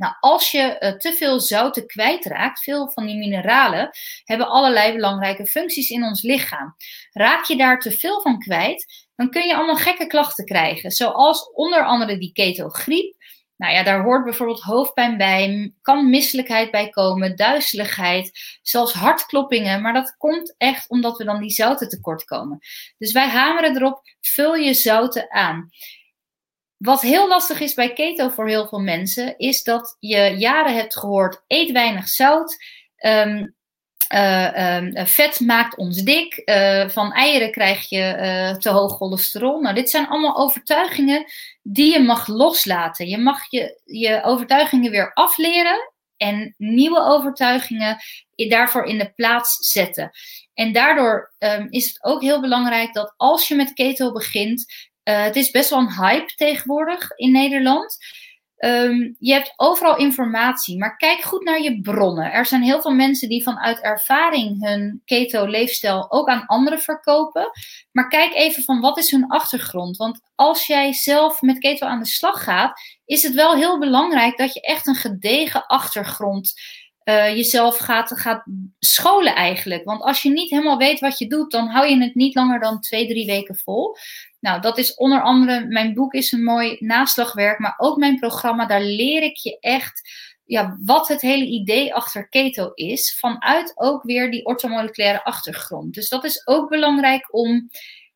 Nou, 0.00 0.14
als 0.20 0.50
je 0.50 0.76
uh, 0.80 0.92
te 0.92 1.12
veel 1.12 1.40
zouten 1.40 1.86
kwijtraakt, 1.86 2.62
veel 2.62 2.90
van 2.90 3.06
die 3.06 3.16
mineralen 3.16 3.90
hebben 4.24 4.48
allerlei 4.48 4.92
belangrijke 4.92 5.46
functies 5.46 5.90
in 5.90 6.04
ons 6.04 6.22
lichaam. 6.22 6.76
Raak 7.12 7.44
je 7.44 7.56
daar 7.56 7.80
te 7.80 7.90
veel 7.90 8.20
van 8.20 8.38
kwijt, 8.38 9.08
dan 9.16 9.30
kun 9.30 9.46
je 9.46 9.56
allemaal 9.56 9.76
gekke 9.76 10.06
klachten 10.06 10.44
krijgen, 10.44 10.90
zoals 10.90 11.50
onder 11.52 11.84
andere 11.84 12.18
die 12.18 12.32
ketogriep, 12.32 13.14
nou 13.60 13.72
ja, 13.72 13.82
daar 13.82 14.02
hoort 14.02 14.24
bijvoorbeeld 14.24 14.60
hoofdpijn 14.60 15.16
bij, 15.16 15.72
kan 15.82 16.10
misselijkheid 16.10 16.70
bij 16.70 16.88
komen, 16.88 17.36
duizeligheid, 17.36 18.58
zelfs 18.62 18.92
hartkloppingen. 18.92 19.82
Maar 19.82 19.92
dat 19.92 20.16
komt 20.16 20.54
echt 20.58 20.88
omdat 20.88 21.18
we 21.18 21.24
dan 21.24 21.40
die 21.40 21.50
zouten 21.50 21.88
tekort 21.88 22.24
komen. 22.24 22.58
Dus 22.98 23.12
wij 23.12 23.28
hameren 23.28 23.76
erop, 23.76 24.00
vul 24.20 24.54
je 24.54 24.74
zouten 24.74 25.30
aan. 25.30 25.70
Wat 26.76 27.00
heel 27.00 27.28
lastig 27.28 27.60
is 27.60 27.74
bij 27.74 27.92
keto 27.92 28.28
voor 28.28 28.48
heel 28.48 28.68
veel 28.68 28.80
mensen, 28.80 29.38
is 29.38 29.62
dat 29.62 29.96
je 29.98 30.34
jaren 30.38 30.74
hebt 30.74 30.98
gehoord: 30.98 31.44
eet 31.46 31.70
weinig 31.70 32.08
zout. 32.08 32.56
Um, 33.04 33.54
ehm, 34.10 35.06
vet 35.06 35.40
maakt 35.40 35.76
ons 35.76 36.02
dik. 36.02 36.42
van 36.86 37.12
eieren 37.12 37.50
krijg 37.50 37.88
je 37.88 38.56
te 38.58 38.68
hoog 38.68 38.96
cholesterol. 38.96 39.60
Nou, 39.60 39.74
dit 39.74 39.90
zijn 39.90 40.08
allemaal 40.08 40.36
overtuigingen 40.36 41.24
die 41.62 41.92
je 41.92 42.00
mag 42.00 42.26
loslaten. 42.26 43.08
Je 43.08 43.18
mag 43.18 43.50
je, 43.50 43.80
je 43.84 44.20
overtuigingen 44.22 44.90
weer 44.90 45.12
afleren 45.12 45.92
en 46.16 46.54
nieuwe 46.56 47.00
overtuigingen 47.00 47.96
daarvoor 48.34 48.84
in 48.84 48.98
de 48.98 49.12
plaats 49.14 49.70
zetten. 49.70 50.10
En 50.54 50.72
daardoor 50.72 51.32
um, 51.38 51.66
is 51.70 51.86
het 51.86 52.04
ook 52.04 52.22
heel 52.22 52.40
belangrijk 52.40 52.92
dat 52.92 53.14
als 53.16 53.48
je 53.48 53.54
met 53.54 53.72
keto 53.72 54.12
begint, 54.12 54.88
het 55.02 55.36
is 55.36 55.50
best 55.50 55.70
wel 55.70 55.78
een 55.78 55.94
hype 55.94 56.34
tegenwoordig 56.34 57.10
in 57.16 57.32
Nederland. 57.32 57.96
Um, 58.64 59.16
je 59.18 59.32
hebt 59.32 59.52
overal 59.56 59.96
informatie, 59.96 60.78
maar 60.78 60.96
kijk 60.96 61.22
goed 61.22 61.44
naar 61.44 61.60
je 61.60 61.80
bronnen. 61.80 62.32
Er 62.32 62.46
zijn 62.46 62.62
heel 62.62 62.80
veel 62.80 62.94
mensen 62.94 63.28
die 63.28 63.42
vanuit 63.42 63.80
ervaring 63.80 64.66
hun 64.66 65.02
keto-leefstijl 65.04 66.10
ook 66.10 66.28
aan 66.28 66.46
anderen 66.46 66.80
verkopen. 66.80 67.50
Maar 67.92 68.08
kijk 68.08 68.34
even 68.34 68.62
van 68.62 68.80
wat 68.80 68.98
is 68.98 69.10
hun 69.10 69.26
achtergrond. 69.26 69.96
Want 69.96 70.20
als 70.34 70.66
jij 70.66 70.92
zelf 70.92 71.40
met 71.42 71.58
keto 71.58 71.86
aan 71.86 71.98
de 71.98 72.06
slag 72.06 72.44
gaat, 72.44 72.80
is 73.04 73.22
het 73.22 73.34
wel 73.34 73.54
heel 73.54 73.78
belangrijk 73.78 74.36
dat 74.36 74.54
je 74.54 74.60
echt 74.60 74.86
een 74.86 74.94
gedegen 74.94 75.66
achtergrond 75.66 76.52
uh, 77.04 77.36
jezelf 77.36 77.76
gaat, 77.76 78.18
gaat 78.18 78.44
scholen 78.78 79.34
eigenlijk. 79.34 79.84
Want 79.84 80.02
als 80.02 80.22
je 80.22 80.30
niet 80.30 80.50
helemaal 80.50 80.78
weet 80.78 81.00
wat 81.00 81.18
je 81.18 81.26
doet, 81.26 81.50
dan 81.50 81.68
hou 81.68 81.88
je 81.88 82.02
het 82.02 82.14
niet 82.14 82.34
langer 82.34 82.60
dan 82.60 82.80
twee, 82.80 83.06
drie 83.06 83.26
weken 83.26 83.56
vol. 83.56 83.96
Nou, 84.40 84.60
dat 84.60 84.78
is 84.78 84.94
onder 84.94 85.22
andere, 85.22 85.66
mijn 85.66 85.94
boek 85.94 86.12
is 86.12 86.32
een 86.32 86.44
mooi 86.44 86.76
naslagwerk, 86.78 87.58
maar 87.58 87.74
ook 87.76 87.96
mijn 87.96 88.18
programma, 88.18 88.66
daar 88.66 88.82
leer 88.82 89.22
ik 89.22 89.36
je 89.36 89.58
echt 89.60 90.08
ja, 90.44 90.76
wat 90.84 91.08
het 91.08 91.20
hele 91.20 91.44
idee 91.44 91.94
achter 91.94 92.28
keto 92.28 92.70
is, 92.74 93.18
vanuit 93.18 93.72
ook 93.74 94.02
weer 94.02 94.30
die 94.30 94.44
ortomoleculaire 94.44 95.24
achtergrond. 95.24 95.94
Dus 95.94 96.08
dat 96.08 96.24
is 96.24 96.46
ook 96.46 96.68
belangrijk 96.68 97.34
om 97.34 97.70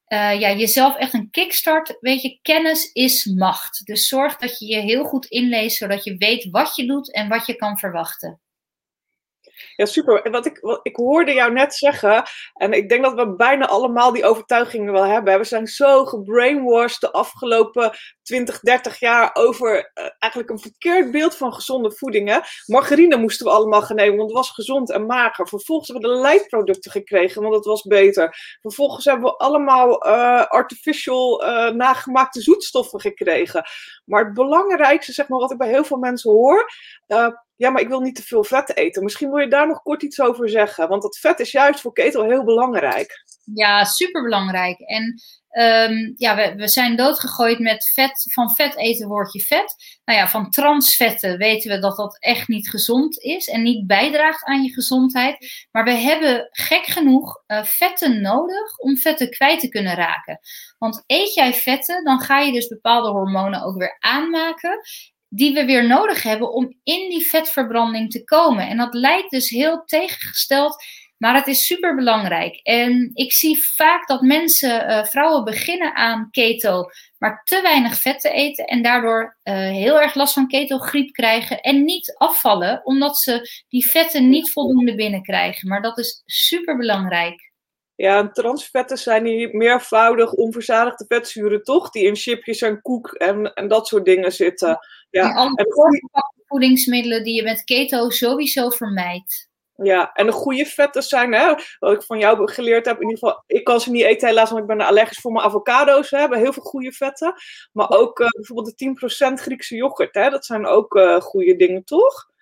uh, 0.09 0.41
ja, 0.41 0.53
jezelf 0.53 0.97
echt 0.97 1.15
een 1.15 1.31
kickstart. 1.31 1.97
Weet 2.01 2.23
je, 2.23 2.39
kennis 2.43 2.93
is 2.93 3.25
macht. 3.25 3.87
Dus 3.87 4.09
zorg 4.09 4.37
dat 4.37 4.59
je 4.59 4.67
je 4.67 4.81
heel 4.81 5.05
goed 5.05 5.27
inleest, 5.27 5.77
zodat 5.77 6.05
je 6.05 6.17
weet 6.17 6.51
wat 6.51 6.77
je 6.77 6.87
doet 6.87 7.13
en 7.13 7.29
wat 7.29 7.47
je 7.47 7.55
kan 7.55 7.79
verwachten. 7.79 8.41
Ja, 9.77 9.85
super. 9.87 10.31
Wat 10.31 10.47
ik, 10.47 10.59
wat, 10.61 10.81
ik 10.83 10.97
hoorde 10.97 11.33
jou 11.33 11.53
net 11.53 11.75
zeggen, 11.75 12.23
en 12.55 12.73
ik 12.73 12.89
denk 12.89 13.05
dat 13.05 13.15
we 13.15 13.35
bijna 13.35 13.67
allemaal 13.67 14.13
die 14.13 14.25
overtuigingen 14.25 14.93
wel 14.93 15.05
hebben. 15.05 15.39
We 15.39 15.45
zijn 15.45 15.67
zo 15.67 16.05
gebrainwashed 16.05 17.01
de 17.01 17.13
afgelopen 17.13 17.97
20, 18.23 18.61
30 18.61 18.99
jaar 18.99 19.31
over 19.33 19.77
uh, 19.95 20.09
eigenlijk 20.19 20.53
een 20.53 20.59
verkeerd 20.59 21.11
beeld 21.11 21.37
van 21.37 21.55
gezonde 21.55 21.93
voedingen. 21.93 22.43
Margarine 22.67 23.17
moesten 23.17 23.47
we 23.47 23.53
allemaal 23.53 23.83
gaan 23.83 23.97
nemen, 23.97 24.17
want 24.17 24.29
het 24.29 24.39
was 24.39 24.51
gezond 24.51 24.91
en 24.91 25.07
mager. 25.07 25.49
Vervolgens 25.49 25.89
hebben 25.89 26.11
we 26.11 26.17
de 26.17 26.23
leidproducten 26.23 26.91
gekregen, 26.91 27.43
want 27.43 27.55
het 27.55 27.65
was 27.65 27.83
beter. 27.83 28.59
Vervolgens 28.61 29.05
hebben 29.05 29.25
we 29.25 29.37
allemaal 29.37 30.07
uh, 30.07 30.45
artificial 30.47 31.45
uh, 31.45 31.71
nagemaakte 31.71 32.41
zoetstoffen 32.41 33.01
gekregen. 33.01 33.65
Maar 34.05 34.25
het 34.25 34.35
belangrijkste, 34.35 35.13
zeg 35.13 35.29
maar, 35.29 35.39
wat 35.39 35.53
ik 35.53 35.59
bij 35.59 35.69
heel 35.69 35.85
veel 35.85 35.99
mensen 35.99 36.31
hoor, 36.31 36.71
ja, 37.57 37.71
maar 37.71 37.83
ik 37.83 37.89
wil 37.89 38.01
niet 38.01 38.15
te 38.15 38.23
veel 38.23 38.45
vet 38.45 38.77
eten. 38.77 39.03
Misschien 39.03 39.31
wil 39.31 39.39
je 39.39 39.49
daar 39.49 39.67
nog 39.67 39.83
kort 39.83 40.03
iets 40.03 40.21
over 40.21 40.49
zeggen. 40.49 40.89
Want 40.89 41.03
dat 41.03 41.19
vet 41.19 41.41
is 41.41 41.51
juist 41.51 41.81
voor 41.81 41.93
keto 41.93 42.29
heel 42.29 42.45
belangrijk. 42.45 43.25
Ja, 43.55 43.85
superbelangrijk. 43.85 44.79
En 44.79 45.23
um, 45.91 46.15
ja, 46.17 46.37
we, 46.37 46.55
we 46.57 46.69
zijn 46.69 46.97
doodgegooid 46.97 47.59
met 47.59 47.91
vet. 47.93 48.33
Van 48.33 48.55
vet 48.55 48.77
eten 48.77 49.09
word 49.09 49.33
je 49.33 49.41
vet. 49.41 49.75
Nou 50.05 50.19
ja, 50.19 50.29
van 50.29 50.51
transvetten 50.51 51.39
weten 51.39 51.71
we 51.71 51.79
dat 51.79 51.97
dat 51.97 52.19
echt 52.19 52.49
niet 52.49 52.71
gezond 52.71 53.19
is. 53.19 53.49
En 53.49 53.63
niet 53.63 53.87
bijdraagt 53.87 54.45
aan 54.45 54.63
je 54.63 54.73
gezondheid. 54.73 55.67
Maar 55.71 55.85
we 55.85 55.93
hebben 55.93 56.49
gek 56.51 56.85
genoeg 56.85 57.43
uh, 57.47 57.65
vetten 57.65 58.21
nodig 58.21 58.79
om 58.79 58.97
vetten 58.97 59.31
kwijt 59.31 59.61
te 59.61 59.69
kunnen 59.69 59.95
raken. 59.95 60.39
Want 60.79 61.05
eet 61.07 61.35
jij 61.35 61.55
vetten, 61.55 62.05
dan 62.05 62.21
ga 62.21 62.41
je 62.41 62.53
dus 62.53 62.69
bepaalde 62.69 63.09
hormonen 63.09 63.63
ook 63.63 63.77
weer 63.79 63.97
aanmaken 63.99 64.81
die 65.35 65.53
we 65.53 65.65
weer 65.65 65.87
nodig 65.87 66.23
hebben 66.23 66.53
om 66.53 66.65
in 66.83 67.09
die 67.09 67.27
vetverbranding 67.27 68.11
te 68.11 68.25
komen. 68.25 68.69
En 68.69 68.77
dat 68.77 68.95
lijkt 68.95 69.31
dus 69.31 69.49
heel 69.49 69.83
tegengesteld, 69.85 70.85
maar 71.17 71.35
het 71.35 71.47
is 71.47 71.67
super 71.67 71.95
belangrijk. 71.95 72.61
En 72.63 73.11
ik 73.15 73.33
zie 73.33 73.73
vaak 73.75 74.07
dat 74.07 74.21
mensen, 74.21 74.91
uh, 74.91 75.05
vrouwen 75.05 75.45
beginnen 75.45 75.95
aan 75.95 76.29
keto, 76.31 76.85
maar 77.19 77.43
te 77.45 77.61
weinig 77.63 78.01
vet 78.01 78.21
te 78.21 78.31
eten 78.31 78.65
en 78.65 78.83
daardoor 78.83 79.39
uh, 79.45 79.55
heel 79.55 80.01
erg 80.01 80.15
last 80.15 80.35
van 80.35 80.49
ketogriep 80.49 81.13
krijgen 81.13 81.61
en 81.61 81.85
niet 81.85 82.15
afvallen, 82.17 82.81
omdat 82.85 83.19
ze 83.19 83.65
die 83.69 83.87
vetten 83.87 84.29
niet 84.29 84.53
voldoende 84.53 84.95
binnenkrijgen. 84.95 85.69
Maar 85.69 85.83
dat 85.83 85.99
is 85.99 86.23
super 86.27 86.77
belangrijk. 86.77 87.53
Ja, 87.97 88.29
transvetten 88.29 88.99
zijn 88.99 89.25
die 89.25 89.57
meervoudig 89.57 90.33
onverzadigde 90.33 91.05
vetzuren, 91.09 91.63
toch? 91.63 91.91
Die 91.91 92.07
in 92.07 92.17
chipjes 92.17 92.61
en 92.61 92.81
koek 92.81 93.09
en, 93.09 93.55
en 93.55 93.69
dat 93.69 93.87
soort 93.87 94.05
dingen 94.05 94.33
zitten. 94.33 94.79
Ja, 95.15 95.29
en 95.29 95.37
alle 95.37 95.65
voedingsmiddelen 96.47 97.25
die 97.25 97.35
je 97.35 97.43
met 97.43 97.65
keto 97.65 98.11
sowieso 98.11 98.71
vermijdt. 98.71 99.49
Ja, 99.77 100.13
en 100.13 100.27
de 100.27 100.33
goede 100.33 100.67
vetten 100.67 101.03
zijn, 101.03 101.33
hè, 101.33 101.55
wat 101.79 101.93
ik 101.93 102.03
van 102.03 102.19
jou 102.19 102.53
geleerd 102.53 102.87
heb, 102.87 102.97
in 103.01 103.09
ieder 103.09 103.19
geval, 103.19 103.43
ik 103.47 103.65
kan 103.65 103.81
ze 103.81 103.91
niet 103.91 104.03
eten 104.03 104.29
helaas, 104.29 104.51
want 104.51 104.61
ik 104.61 104.69
ben 104.69 104.81
allergisch 104.81 105.19
voor 105.19 105.33
mijn 105.33 105.45
avocado's, 105.45 106.11
hè, 106.11 106.19
hebben 106.19 106.39
heel 106.39 106.53
veel 106.53 106.63
goede 106.63 106.93
vetten. 106.93 107.35
Maar 107.73 107.91
ook 107.91 108.21
uh, 108.21 108.29
bijvoorbeeld 108.29 108.79
de 108.79 109.31
10% 109.31 109.43
Griekse 109.43 109.77
yoghurt, 109.77 110.15
hè, 110.15 110.31
dat 110.31 110.45
zijn 110.45 110.67
ook 110.67 110.95
uh, 110.95 111.21
goede 111.21 111.57
dingen, 111.57 111.85
toch? 111.85 112.33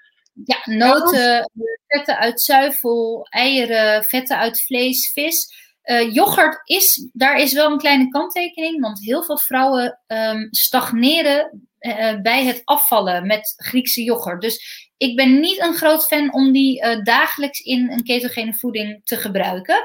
Ja, 0.45 0.57
noten, 0.65 1.51
vetten 1.87 2.19
uit 2.19 2.41
zuivel, 2.41 3.27
eieren, 3.31 4.05
vetten 4.05 4.39
uit 4.39 4.63
vlees, 4.63 5.11
vis. 5.13 5.61
Uh, 5.85 6.15
yoghurt 6.15 6.61
is, 6.65 7.09
daar 7.13 7.37
is 7.39 7.53
wel 7.53 7.71
een 7.71 7.79
kleine 7.79 8.09
kanttekening, 8.09 8.81
want 8.81 9.05
heel 9.05 9.23
veel 9.23 9.39
vrouwen 9.39 10.01
um, 10.07 10.49
stagneren 10.51 11.71
uh, 11.83 12.21
bij 12.21 12.45
het 12.45 12.63
afvallen 12.65 13.27
met 13.27 13.55
Griekse 13.57 14.03
yoghurt. 14.03 14.41
Dus 14.41 14.91
ik 14.97 15.17
ben 15.17 15.41
niet 15.41 15.61
een 15.61 15.75
groot 15.75 16.07
fan 16.07 16.33
om 16.33 16.53
die 16.53 16.85
uh, 16.85 17.03
dagelijks 17.03 17.61
in 17.61 17.91
een 17.91 18.03
ketogene 18.03 18.55
voeding 18.55 19.01
te 19.05 19.17
gebruiken. 19.17 19.85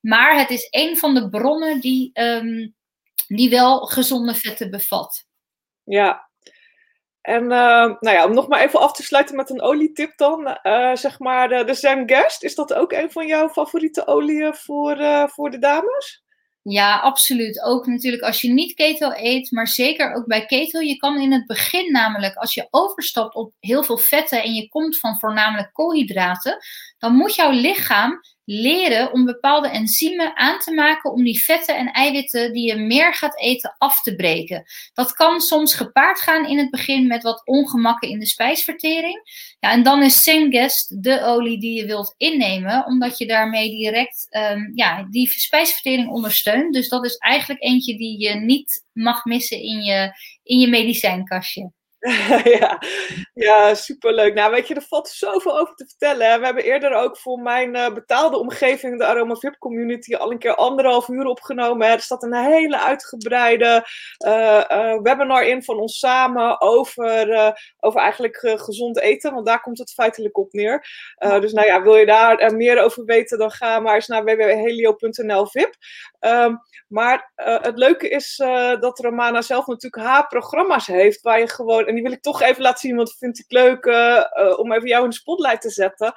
Maar 0.00 0.38
het 0.38 0.50
is 0.50 0.68
een 0.70 0.96
van 0.96 1.14
de 1.14 1.28
bronnen 1.28 1.80
die, 1.80 2.10
um, 2.20 2.74
die 3.26 3.50
wel 3.50 3.78
gezonde 3.78 4.34
vetten 4.34 4.70
bevat. 4.70 5.24
Ja, 5.84 6.28
en 7.20 7.46
nou 7.46 7.98
ja, 8.00 8.24
om 8.24 8.34
nog 8.34 8.48
maar 8.48 8.60
even 8.60 8.80
af 8.80 8.92
te 8.92 9.02
sluiten 9.02 9.36
met 9.36 9.50
een 9.50 9.62
olietip 9.62 10.16
dan. 10.16 10.58
Zeg 10.94 11.18
maar 11.18 11.48
de, 11.48 11.64
de 11.64 11.74
Zen 11.74 12.08
Guest, 12.08 12.42
is 12.42 12.54
dat 12.54 12.74
ook 12.74 12.92
een 12.92 13.10
van 13.10 13.26
jouw 13.26 13.48
favoriete 13.48 14.06
oliën 14.06 14.54
voor, 14.54 14.96
voor 15.28 15.50
de 15.50 15.58
dames? 15.58 16.22
Ja, 16.70 16.96
absoluut. 16.98 17.62
Ook 17.62 17.86
natuurlijk 17.86 18.22
als 18.22 18.40
je 18.40 18.52
niet 18.52 18.74
keto 18.74 19.12
eet, 19.14 19.50
maar 19.50 19.68
zeker 19.68 20.14
ook 20.14 20.26
bij 20.26 20.46
keto. 20.46 20.80
Je 20.80 20.96
kan 20.96 21.20
in 21.20 21.32
het 21.32 21.46
begin 21.46 21.92
namelijk, 21.92 22.34
als 22.36 22.54
je 22.54 22.68
overstapt 22.70 23.34
op 23.34 23.52
heel 23.60 23.82
veel 23.82 23.98
vetten 23.98 24.42
en 24.42 24.54
je 24.54 24.68
komt 24.68 24.98
van 24.98 25.18
voornamelijk 25.18 25.72
koolhydraten, 25.72 26.58
dan 26.98 27.14
moet 27.14 27.34
jouw 27.34 27.50
lichaam 27.50 28.20
leren 28.50 29.12
om 29.12 29.24
bepaalde 29.24 29.68
enzymen 29.68 30.36
aan 30.36 30.58
te 30.58 30.72
maken 30.74 31.12
om 31.12 31.24
die 31.24 31.42
vetten 31.42 31.76
en 31.76 31.92
eiwitten 31.92 32.52
die 32.52 32.66
je 32.66 32.76
meer 32.76 33.14
gaat 33.14 33.40
eten 33.40 33.74
af 33.78 34.02
te 34.02 34.14
breken. 34.14 34.64
Dat 34.92 35.12
kan 35.12 35.40
soms 35.40 35.74
gepaard 35.74 36.20
gaan 36.20 36.48
in 36.48 36.58
het 36.58 36.70
begin 36.70 37.06
met 37.06 37.22
wat 37.22 37.46
ongemakken 37.46 38.08
in 38.08 38.18
de 38.18 38.26
spijsvertering. 38.26 39.20
Ja, 39.60 39.70
en 39.70 39.82
dan 39.82 40.02
is 40.02 40.22
Sengest 40.22 41.02
de 41.02 41.24
olie 41.24 41.60
die 41.60 41.80
je 41.80 41.86
wilt 41.86 42.14
innemen, 42.16 42.86
omdat 42.86 43.18
je 43.18 43.26
daarmee 43.26 43.70
direct 43.70 44.26
um, 44.30 44.72
ja, 44.74 45.06
die 45.10 45.28
spijsvertering 45.28 46.08
ondersteunt. 46.08 46.74
Dus 46.74 46.88
dat 46.88 47.04
is 47.04 47.16
eigenlijk 47.16 47.62
eentje 47.62 47.96
die 47.96 48.20
je 48.20 48.34
niet 48.34 48.86
mag 48.92 49.24
missen 49.24 49.60
in 49.60 49.82
je, 49.82 50.12
in 50.42 50.58
je 50.58 50.68
medicijnkastje. 50.68 51.72
ja, 52.58 52.82
ja, 53.34 53.74
superleuk. 53.74 54.34
Nou, 54.34 54.50
weet 54.50 54.68
je, 54.68 54.74
er 54.74 54.82
valt 54.82 55.08
zoveel 55.08 55.58
over 55.58 55.74
te 55.74 55.86
vertellen. 55.86 56.38
We 56.38 56.44
hebben 56.44 56.64
eerder 56.64 56.92
ook 56.92 57.16
voor 57.16 57.38
mijn 57.38 57.76
uh, 57.76 57.92
betaalde 57.92 58.38
omgeving, 58.38 58.98
de 58.98 59.06
Aroma 59.06 59.34
VIP 59.34 59.58
Community, 59.58 60.14
al 60.14 60.30
een 60.30 60.38
keer 60.38 60.54
anderhalf 60.54 61.08
uur 61.08 61.24
opgenomen. 61.24 61.88
Er 61.88 62.00
staat 62.00 62.22
een 62.22 62.34
hele 62.34 62.80
uitgebreide 62.80 63.86
uh, 64.26 64.64
uh, 64.72 65.00
webinar 65.02 65.46
in 65.46 65.62
van 65.62 65.78
ons 65.78 65.98
samen 65.98 66.60
over, 66.60 67.56
over 67.80 68.00
eigenlijk 68.00 68.38
gezond 68.54 68.98
eten, 68.98 69.34
want 69.34 69.46
daar 69.46 69.60
komt 69.60 69.78
het 69.78 69.92
feitelijk 69.92 70.38
op 70.38 70.52
neer. 70.52 70.86
dus 71.18 71.52
nou 71.52 71.66
ja, 71.66 71.82
wil 71.82 71.96
je 71.96 72.06
daar 72.06 72.54
meer 72.56 72.82
over 72.82 73.04
weten, 73.04 73.38
dan 73.38 73.50
ga 73.50 73.80
maar 73.80 73.94
eens 73.94 74.06
naar 74.06 74.24
www.helio.nl 74.24 75.46
VIP. 75.46 75.74
Um, 76.20 76.60
maar 76.88 77.32
het 77.34 77.78
leuke 77.78 78.08
is 78.08 78.36
dat 78.80 78.98
Romana 78.98 79.42
zelf 79.42 79.66
natuurlijk 79.66 80.02
haar 80.02 80.26
programma's 80.26 80.86
heeft, 80.86 81.20
waar 81.20 81.38
je 81.38 81.48
gewoon 81.48 81.87
en 81.88 81.94
die 81.94 82.02
wil 82.02 82.12
ik 82.12 82.22
toch 82.22 82.42
even 82.42 82.62
laten 82.62 82.80
zien, 82.80 82.96
want 82.96 83.08
dat 83.08 83.18
vind 83.18 83.38
ik 83.38 83.44
leuk 83.48 83.84
uh, 83.84 84.24
om 84.56 84.72
even 84.72 84.88
jou 84.88 85.04
in 85.04 85.10
de 85.10 85.16
spotlight 85.16 85.60
te 85.60 85.70
zetten. 85.70 86.14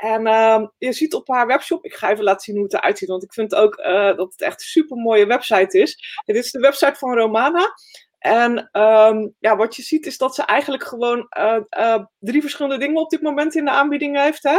En 0.00 0.26
uh, 0.26 0.66
je 0.78 0.92
ziet 0.92 1.14
op 1.14 1.28
haar 1.28 1.46
webshop, 1.46 1.84
ik 1.84 1.94
ga 1.94 2.10
even 2.10 2.24
laten 2.24 2.40
zien 2.40 2.54
hoe 2.54 2.64
het 2.64 2.74
eruit 2.74 2.98
ziet, 2.98 3.08
want 3.08 3.22
ik 3.22 3.32
vind 3.32 3.54
ook 3.54 3.78
uh, 3.78 4.16
dat 4.16 4.32
het 4.32 4.40
echt 4.40 4.60
een 4.60 4.66
super 4.66 4.96
mooie 4.96 5.26
website 5.26 5.78
is. 5.78 6.22
dit 6.24 6.36
is 6.36 6.50
de 6.50 6.58
website 6.58 6.94
van 6.94 7.14
Romana. 7.14 7.74
En 8.18 8.68
ehm, 8.72 9.28
ja, 9.38 9.56
wat 9.56 9.76
je 9.76 9.82
ziet 9.82 10.06
is 10.06 10.18
dat 10.18 10.34
ze 10.34 10.42
eigenlijk 10.42 10.84
gewoon 10.84 11.26
eh, 11.28 11.56
eh, 11.68 12.04
drie 12.18 12.40
verschillende 12.40 12.78
dingen 12.78 13.00
op 13.00 13.10
dit 13.10 13.22
moment 13.22 13.54
in 13.54 13.64
de 13.64 13.70
aanbieding 13.70 14.20
heeft. 14.20 14.42
Hè? 14.42 14.58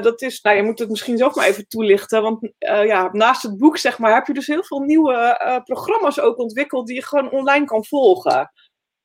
Dat 0.00 0.22
is, 0.22 0.40
nou, 0.40 0.56
je 0.56 0.62
moet 0.62 0.78
het 0.78 0.88
misschien 0.90 1.16
zelf 1.16 1.34
maar 1.34 1.46
even 1.46 1.68
toelichten. 1.68 2.22
Want 2.22 2.52
ja, 2.58 3.08
naast 3.12 3.42
het 3.42 3.58
boek, 3.58 3.76
zeg 3.76 3.98
maar, 3.98 4.14
heb 4.14 4.26
je 4.26 4.32
dus 4.32 4.46
heel 4.46 4.64
veel 4.64 4.80
nieuwe 4.80 5.62
programma's 5.64 6.20
ook 6.20 6.38
ontwikkeld 6.38 6.86
die 6.86 6.96
je 6.96 7.04
gewoon 7.04 7.30
online 7.30 7.64
kan 7.64 7.84
volgen. 7.84 8.52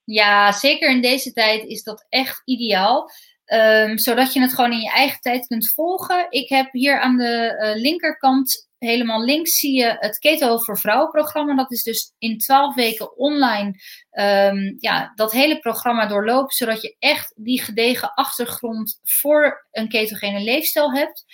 Ja, 0.06 0.52
zeker 0.52 0.90
in 0.90 1.02
deze 1.02 1.32
tijd 1.32 1.64
is 1.64 1.84
dat 1.84 2.06
echt 2.10 2.42
ideaal. 2.46 3.10
Um, 3.54 3.98
zodat 3.98 4.34
je 4.34 4.42
het 4.42 4.54
gewoon 4.54 4.72
in 4.72 4.80
je 4.80 4.92
eigen 4.92 5.20
tijd 5.20 5.48
kunt 5.48 5.70
volgen. 5.70 6.28
Ik 6.30 6.50
heb 6.50 6.72
hier 6.72 7.00
aan 7.00 7.18
de 7.18 7.60
uh, 7.60 7.82
linkerkant 7.82 8.68
helemaal 8.78 9.24
links 9.24 9.58
zie 9.58 9.78
je 9.78 9.96
het 10.00 10.18
Keto 10.18 10.58
voor 10.58 10.80
Vrouwen 10.80 11.12
programma. 11.12 11.56
Dat 11.56 11.72
is 11.72 11.84
dus 11.84 12.14
in 12.18 12.38
12 12.38 12.76
weken 12.76 13.18
online 13.18 13.74
um, 14.12 14.76
ja, 14.80 15.12
dat 15.16 15.32
hele 15.32 15.60
programma 15.60 16.06
doorlopen. 16.08 16.54
Zodat 16.54 16.82
je 16.82 16.96
echt 17.00 17.34
die 17.36 17.62
gedegen 17.62 18.14
achtergrond 18.14 19.00
voor 19.04 19.68
een 19.72 19.90
ketogene 19.90 20.40
leefstijl 20.40 20.94
hebt. 20.94 21.26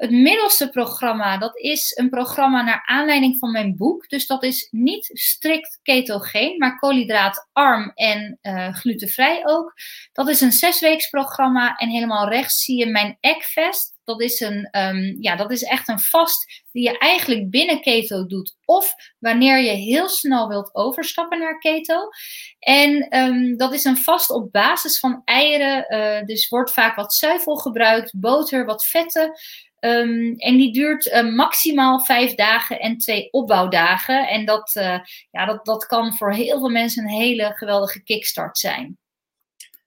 Het 0.00 0.10
middelste 0.10 0.70
programma, 0.70 1.38
dat 1.38 1.58
is 1.58 1.96
een 1.96 2.10
programma 2.10 2.62
naar 2.62 2.82
aanleiding 2.86 3.38
van 3.38 3.50
mijn 3.50 3.76
boek. 3.76 4.08
Dus 4.08 4.26
dat 4.26 4.42
is 4.42 4.68
niet 4.70 5.10
strikt 5.12 5.78
ketogeen, 5.82 6.58
maar 6.58 6.78
koolhydraatarm 6.78 7.92
en 7.94 8.38
uh, 8.42 8.74
glutenvrij 8.74 9.40
ook. 9.44 9.72
Dat 10.12 10.28
is 10.28 10.40
een 10.40 10.52
zesweeks 10.52 11.08
programma 11.08 11.76
en 11.76 11.88
helemaal 11.88 12.28
rechts 12.28 12.64
zie 12.64 12.78
je 12.78 12.86
mijn 12.86 13.16
Eggfest. 13.20 13.98
Dat 14.04 14.20
is, 14.20 14.40
een, 14.40 14.68
um, 14.78 15.16
ja, 15.20 15.36
dat 15.36 15.50
is 15.50 15.62
echt 15.62 15.88
een 15.88 16.00
vast 16.00 16.64
die 16.72 16.82
je 16.82 16.98
eigenlijk 16.98 17.50
binnen 17.50 17.80
keto 17.80 18.26
doet. 18.26 18.56
Of 18.64 18.92
wanneer 19.18 19.58
je 19.58 19.70
heel 19.70 20.08
snel 20.08 20.48
wilt 20.48 20.74
overstappen 20.74 21.38
naar 21.38 21.58
keto. 21.58 22.08
En 22.58 23.18
um, 23.18 23.56
dat 23.56 23.72
is 23.72 23.84
een 23.84 23.96
vast 23.96 24.30
op 24.30 24.52
basis 24.52 24.98
van 24.98 25.22
eieren. 25.24 25.94
Uh, 25.94 26.26
dus 26.26 26.48
wordt 26.48 26.72
vaak 26.72 26.96
wat 26.96 27.14
zuivel 27.14 27.56
gebruikt, 27.56 28.20
boter, 28.20 28.64
wat 28.64 28.86
vetten. 28.86 29.32
Um, 29.80 30.34
en 30.36 30.56
die 30.56 30.72
duurt 30.72 31.06
uh, 31.06 31.34
maximaal 31.34 32.00
vijf 32.00 32.34
dagen 32.34 32.80
en 32.80 32.98
twee 32.98 33.32
opbouwdagen. 33.32 34.28
En 34.28 34.44
dat, 34.44 34.74
uh, 34.74 34.98
ja, 35.30 35.46
dat, 35.46 35.64
dat 35.64 35.86
kan 35.86 36.16
voor 36.16 36.32
heel 36.32 36.58
veel 36.58 36.68
mensen 36.68 37.02
een 37.02 37.10
hele 37.10 37.52
geweldige 37.54 38.02
kickstart 38.02 38.58
zijn. 38.58 38.98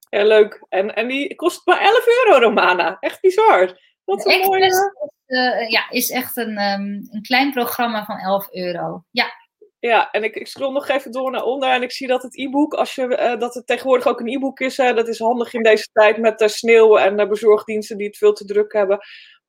Ja, 0.10 0.24
leuk. 0.24 0.66
En, 0.70 0.96
en 0.96 1.08
die 1.08 1.36
kost 1.36 1.66
maar 1.66 1.82
11 1.82 2.08
euro, 2.08 2.40
Romana. 2.40 2.98
Echt 3.00 3.22
bizar. 3.22 3.80
Wat 4.04 4.26
een 4.26 4.40
mooie... 4.40 4.92
Uh, 5.28 5.70
ja, 5.70 5.90
is 5.90 6.10
echt 6.10 6.38
een, 6.38 6.62
um, 6.62 7.08
een 7.12 7.22
klein 7.22 7.52
programma 7.52 8.06
van 8.06 8.18
11 8.18 8.48
euro. 8.52 9.04
Ja. 9.12 9.42
Ja, 9.80 10.12
en 10.12 10.24
ik, 10.24 10.36
ik 10.36 10.48
scroll 10.48 10.74
nog 10.74 10.88
even 10.88 11.12
door 11.12 11.32
naar 11.32 11.44
onder 11.44 11.70
en 11.70 11.82
ik 11.82 11.92
zie 11.92 12.08
dat 12.08 12.24
het 12.24 12.38
e-book, 12.38 12.74
als 12.74 12.96
je, 12.96 13.08
uh, 13.08 13.40
dat 13.40 13.54
het 13.54 13.68
tegenwoordig 13.68 14.08
ook 14.08 14.20
een 14.20 14.28
e-book 14.28 14.60
is, 14.60 14.78
uh, 14.78 14.96
dat 14.96 15.08
is 15.08 15.20
handig 15.20 15.54
in 15.54 15.64
deze 15.64 15.88
tijd 15.94 16.18
met 16.18 16.40
de 16.40 16.48
sneeuw 16.48 16.98
en 16.98 17.18
de 17.18 17.28
bezorgdiensten 17.28 17.98
die 17.98 18.08
het 18.08 18.18
veel 18.18 18.34
te 18.34 18.46
druk 18.46 18.74
hebben. 18.74 19.00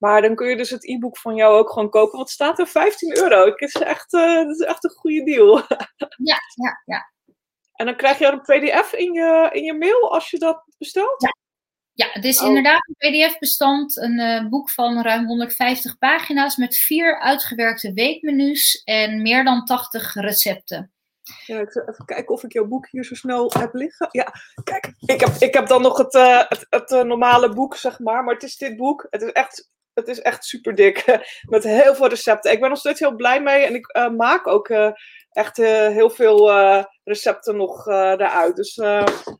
Maar 0.04 0.22
dan 0.22 0.34
kun 0.34 0.48
je 0.48 0.56
dus 0.56 0.70
het 0.70 0.88
e-book 0.88 1.18
van 1.18 1.34
jou 1.34 1.58
ook 1.58 1.70
gewoon 1.70 1.90
kopen. 1.90 2.16
Want 2.16 2.22
het 2.22 2.30
staat 2.30 2.58
er 2.58 2.66
15 2.66 3.16
euro. 3.16 3.44
Het 3.44 3.60
is 3.60 3.74
echt, 3.74 4.12
uh, 4.12 4.34
dat 4.34 4.60
is 4.60 4.66
echt 4.66 4.84
een 4.84 4.90
goede 4.90 5.24
deal. 5.24 5.56
Ja, 6.16 6.38
ja, 6.54 6.82
ja. 6.84 7.12
En 7.74 7.86
dan 7.86 7.96
krijg 7.96 8.18
je 8.18 8.26
een 8.26 8.40
pdf 8.40 8.92
in 8.92 9.12
je, 9.12 9.48
in 9.52 9.62
je 9.62 9.74
mail 9.74 10.12
als 10.12 10.30
je 10.30 10.38
dat 10.38 10.64
bestelt? 10.78 11.22
Ja, 11.22 11.34
ja 11.92 12.12
het 12.12 12.24
is 12.24 12.40
oh. 12.40 12.46
inderdaad 12.46 12.88
een 12.88 13.10
pdf-bestand. 13.10 13.96
Een 13.96 14.20
uh, 14.20 14.48
boek 14.48 14.70
van 14.70 15.02
ruim 15.02 15.26
150 15.26 15.98
pagina's 15.98 16.56
met 16.56 16.76
vier 16.76 17.20
uitgewerkte 17.20 17.92
weekmenu's 17.92 18.82
en 18.84 19.22
meer 19.22 19.44
dan 19.44 19.64
80 19.64 20.14
recepten. 20.14 20.92
Ja, 21.46 21.60
ik 21.60 21.72
zal 21.72 21.88
even 21.88 22.04
kijken 22.04 22.34
of 22.34 22.44
ik 22.44 22.52
jouw 22.52 22.66
boek 22.66 22.88
hier 22.90 23.04
zo 23.04 23.14
snel 23.14 23.52
heb 23.58 23.74
liggen. 23.74 24.08
Ja, 24.10 24.32
kijk, 24.64 24.92
ik 24.98 25.20
heb, 25.20 25.34
ik 25.38 25.54
heb 25.54 25.66
dan 25.66 25.82
nog 25.82 25.98
het, 25.98 26.14
uh, 26.14 26.42
het, 26.48 26.66
het 26.70 26.90
uh, 26.90 27.02
normale 27.02 27.48
boek, 27.48 27.76
zeg 27.76 27.98
maar. 27.98 28.24
Maar 28.24 28.34
het 28.34 28.42
is 28.42 28.56
dit 28.56 28.76
boek. 28.76 29.06
Het 29.10 29.22
is 29.22 29.32
echt 29.32 29.72
het 29.94 30.08
is 30.08 30.20
echt 30.20 30.44
super 30.44 30.74
dik. 30.74 31.04
Met 31.48 31.64
heel 31.64 31.94
veel 31.94 32.08
recepten. 32.08 32.52
Ik 32.52 32.60
ben 32.60 32.68
nog 32.68 32.78
steeds 32.78 33.00
heel 33.00 33.14
blij 33.14 33.42
mee. 33.42 33.64
En 33.64 33.74
ik 33.74 33.96
uh, 33.96 34.10
maak 34.10 34.46
ook 34.46 34.68
uh, 34.68 34.90
echt 35.30 35.56
heel 35.56 36.10
veel 36.10 36.50
recepten 37.04 37.56
nog 37.56 37.86
eruit. 37.86 38.56
Dus 38.56 38.76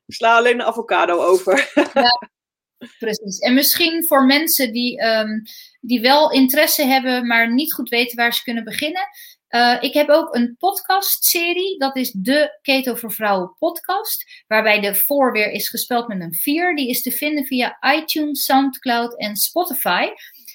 ik 0.07 0.15
sla 0.15 0.37
alleen 0.37 0.57
de 0.57 0.65
avocado 0.65 1.23
over. 1.23 1.73
ja, 1.95 2.29
precies. 2.99 3.39
En 3.39 3.55
misschien 3.55 4.05
voor 4.07 4.25
mensen 4.25 4.73
die, 4.73 5.03
um, 5.03 5.43
die 5.81 6.01
wel 6.01 6.31
interesse 6.31 6.83
hebben, 6.83 7.27
maar 7.27 7.55
niet 7.55 7.75
goed 7.75 7.89
weten 7.89 8.17
waar 8.17 8.35
ze 8.35 8.43
kunnen 8.43 8.65
beginnen. 8.65 9.09
Ik 9.81 9.95
heb 9.95 10.09
ook 10.09 10.35
een 10.35 10.57
podcastserie. 10.59 11.79
Dat 11.79 11.97
is 11.97 12.11
de 12.11 12.59
Keto 12.63 12.95
voor 12.95 13.13
Vrouwen 13.13 13.55
podcast. 13.59 14.45
Waarbij 14.47 14.81
de 14.81 14.95
voor 14.95 15.33
weer 15.33 15.51
is 15.51 15.69
gespeld 15.69 16.09
met 16.09 16.21
een 16.21 16.35
4. 16.35 16.77
Die 16.77 16.89
is 16.89 17.03
te 17.03 17.11
vinden 17.11 17.45
via 17.45 17.79
iTunes, 17.97 18.45
Soundcloud 18.45 19.19
en 19.19 19.37
Spotify. 19.37 20.07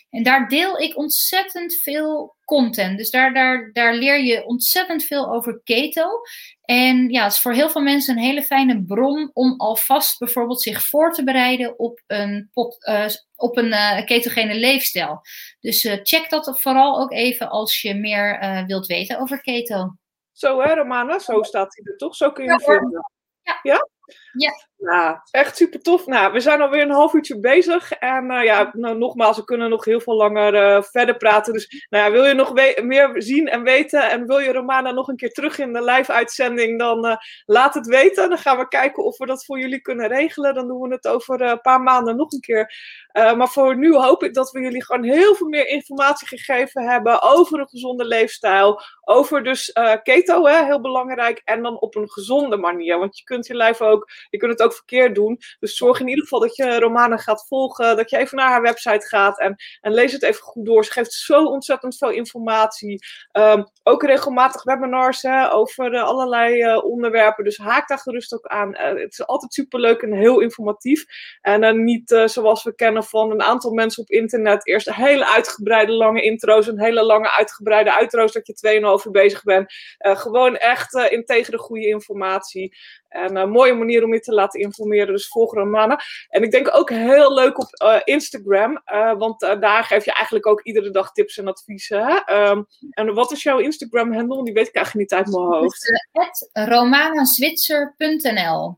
En 0.10 0.24
daar 0.24 0.48
deel 0.48 0.80
ik 0.80 0.98
ontzettend 0.98 1.74
veel 1.76 2.36
content. 2.46 2.98
Dus 2.98 3.10
daar, 3.10 3.34
daar, 3.34 3.70
daar 3.74 3.94
leer 3.94 4.24
je 4.24 4.46
ontzettend 4.46 5.04
veel 5.04 5.34
over 5.34 5.62
keto. 5.64 6.22
En 6.62 7.10
ja, 7.10 7.24
het 7.24 7.34
is 7.34 7.42
voor 7.42 7.54
heel 7.54 7.70
veel 7.70 7.82
mensen 7.82 8.18
een 8.18 8.24
hele 8.24 8.44
fijne 8.44 8.84
bron 8.84 9.30
om 9.34 9.54
alvast 9.58 10.20
bijvoorbeeld 10.20 10.62
zich 10.62 10.88
voor 10.88 11.14
te 11.14 11.24
bereiden 11.24 11.80
op 11.80 12.02
een, 12.08 12.50
pot, 12.54 12.88
uh, 12.90 13.06
op 13.36 13.58
een 13.58 13.72
uh, 13.72 14.06
ketogene 14.06 14.56
leefstijl. 14.56 15.22
Dus 15.60 15.84
uh, 15.84 16.00
check 16.04 16.30
dat 16.30 16.62
vooral 16.62 17.00
ook 17.00 17.12
even 17.12 17.50
als 17.50 17.82
je 17.82 17.94
meer 17.96 18.64
wilt 18.68 18.86
weten 18.86 19.20
over 19.20 19.42
keto. 19.42 19.96
Zo 20.32 20.62
hè, 20.62 20.74
Romana, 20.74 21.20
zo 21.20 21.44
staat 21.44 21.76
hij 21.76 21.92
er 21.92 21.98
toch? 21.98 22.16
Zo 22.16 22.32
kun 22.32 22.44
je 22.44 22.50
ja, 22.50 22.58
vinden. 22.58 23.12
Ja. 23.44 23.60
ja? 23.62 23.88
Ja. 24.34 24.52
Nou, 24.80 25.18
echt 25.32 25.58
super 25.58 25.82
tof. 25.82 26.06
Nou, 26.06 26.34
we 26.34 26.40
zijn 26.40 26.62
alweer 26.62 26.82
een 26.82 26.92
half 26.92 27.14
uurtje 27.14 27.40
bezig. 27.40 27.92
En 27.92 28.32
uh, 28.32 28.44
ja, 28.44 28.70
nou, 28.74 28.98
nogmaals, 28.98 29.38
we 29.38 29.44
kunnen 29.44 29.70
nog 29.70 29.86
heel 29.86 30.00
veel 30.00 30.16
langer 30.16 30.54
uh, 30.54 30.82
verder 30.82 31.18
praten. 31.18 31.54
Dus 31.54 31.86
nou 31.90 32.06
ja, 32.06 32.12
wil 32.12 32.26
je 32.26 32.34
nog 32.34 32.54
meer 32.84 33.12
zien 33.18 33.48
en 33.48 33.64
weten 33.64 34.10
en 34.10 34.28
wil 34.28 34.40
je 34.40 34.52
Romana 34.52 34.92
nog 34.92 35.08
een 35.08 35.16
keer 35.16 35.32
terug 35.32 35.60
in 35.60 35.74
de 35.74 35.84
live-uitzending, 35.84 36.80
dan 36.80 37.06
uh, 37.06 37.16
laat 37.46 37.74
het 37.74 37.88
weten. 37.88 38.30
Dan 38.30 38.38
gaan 38.38 38.58
we 38.58 38.68
kijken 38.68 39.04
of 39.04 39.18
we 39.18 39.26
dat 39.26 39.46
voor 39.46 39.60
jullie 39.60 39.82
kunnen 39.82 40.08
regelen. 40.08 40.54
Dan 40.54 40.68
doen 40.68 40.82
we 40.82 40.94
het 40.94 41.08
over 41.08 41.42
een 41.42 41.62
paar 41.62 41.82
maanden 41.82 42.16
nog 42.16 42.32
een 42.32 42.40
keer. 42.40 42.74
maar 43.14 43.50
voor 43.50 43.78
nu 43.78 43.96
hoop 43.96 44.24
ik 44.24 44.34
dat 44.34 44.52
we 44.52 44.62
jullie 44.62 44.86
gewoon 44.86 45.04
heel 45.04 45.36
veel 45.36 45.48
meer 45.48 45.68
informatie 45.68 46.28
gegeven 46.28 46.90
hebben 46.90 47.22
over 47.22 47.60
een 47.60 47.70
gezonde 47.70 48.06
leefstijl. 48.06 48.82
Over 49.02 49.44
dus 49.44 49.72
keto, 50.04 50.46
hè, 50.46 50.66
heel 50.66 50.82
belangrijk. 50.82 51.42
En 51.46 51.64
dan 51.64 51.80
op 51.80 51.96
een 51.96 52.10
gezonde 52.10 52.58
manier. 52.58 53.00
Want 53.00 53.18
je 53.18 53.24
kunt 53.24 53.48
je 53.48 53.56
lijf 53.56 53.82
ook 53.82 54.10
je 54.30 54.38
kunt 54.38 54.52
het 54.52 54.62
ook 54.62 54.74
verkeerd 54.74 55.16
doen. 55.16 55.38
Dus 55.60 55.78
zorg 55.78 56.00
in 56.00 56.08
ieder 56.08 56.24
geval 56.24 56.40
dat 56.40 56.56
je 56.56 56.80
Romana 56.80 57.18
gaat 57.18 57.48
volgen. 57.48 57.98
Dat 57.98 58.10
je 58.10 58.18
even 58.18 58.38
naar 58.38 58.50
haar 58.50 58.62
website 58.62 59.08
gaat 59.08 59.40
en, 59.40 59.56
en 59.82 59.94
lees 59.94 60.12
het 60.12 60.24
even 60.24 60.42
goed 60.42 60.66
door. 60.66 60.86
Ze 60.86 60.92
geeft 60.92 61.14
zo 61.14 61.44
ontzettend 61.44 61.98
veel 61.98 62.10
informatie. 62.10 63.06
Um, 63.32 63.66
ook 63.84 64.04
regelmatig 64.04 64.64
webinars 64.64 65.22
hè, 65.22 65.54
over 65.54 65.94
uh, 65.94 66.04
allerlei 66.04 66.64
uh, 66.64 66.84
onderwerpen. 66.84 67.44
Dus 67.44 67.58
haak 67.58 67.88
daar 67.88 67.98
gerust 67.98 68.34
ook 68.34 68.48
aan. 68.48 68.70
Uh, 68.70 69.02
het 69.02 69.12
is 69.12 69.26
altijd 69.26 69.54
superleuk 69.54 70.02
en 70.02 70.14
heel 70.14 70.40
informatief. 70.40 71.06
En 71.42 71.84
niet 71.84 72.22
zoals 72.26 72.64
we 72.64 72.76
kennen 72.76 73.04
van 73.04 73.32
een 73.32 73.42
aantal 73.42 73.72
mensen 73.72 74.04
op 74.04 74.10
internet. 74.10 74.68
Eerst 74.68 74.94
hele 74.94 75.28
uitgebreide 75.28 75.92
lange 75.92 76.22
intro's. 76.22 76.68
Een 76.68 76.82
hele 76.82 77.04
lange 77.04 77.32
uitgebreide 77.32 77.94
uitro's 77.94 78.32
dat 78.32 78.48
je 78.48 79.00
2,5 79.00 79.06
uur 79.06 79.12
bezig 79.12 79.44
bent. 79.44 79.74
gewoon 79.98 80.58
echt 80.58 80.94
integere 80.94 81.58
goede 81.58 81.88
informatie. 81.88 82.78
En 83.10 83.36
een 83.36 83.50
mooie 83.50 83.74
manier 83.74 84.04
om 84.04 84.14
je 84.14 84.20
te 84.20 84.34
laten 84.34 84.60
informeren. 84.60 85.14
Dus 85.14 85.28
volg 85.28 85.54
Romana. 85.54 86.00
En 86.28 86.44
ik 86.44 86.52
denk 86.52 86.76
ook 86.76 86.90
heel 86.90 87.34
leuk 87.34 87.60
op 87.60 87.68
uh, 87.84 88.00
Instagram. 88.04 88.82
Uh, 88.86 89.18
want 89.18 89.44
uh, 89.44 89.60
daar 89.60 89.84
geef 89.84 90.06
je 90.06 90.14
eigenlijk 90.14 90.48
ook 90.48 90.64
iedere 90.64 90.92
dag 90.92 91.12
tips 91.12 91.38
en 91.38 91.48
adviezen. 91.48 92.06
Hè? 92.06 92.50
Um, 92.50 92.66
en 92.90 93.14
wat 93.14 93.32
is 93.32 93.44
jouw 93.44 93.60
Instagram-handle? 93.60 94.44
Die 94.44 94.54
weet 94.54 94.68
ik 94.68 94.76
eigenlijk 94.76 95.12
niet 95.12 95.20
uit 95.20 95.28
mijn 95.28 95.48
hoofd. 95.48 96.08
romanaswitser.nl 96.54 98.78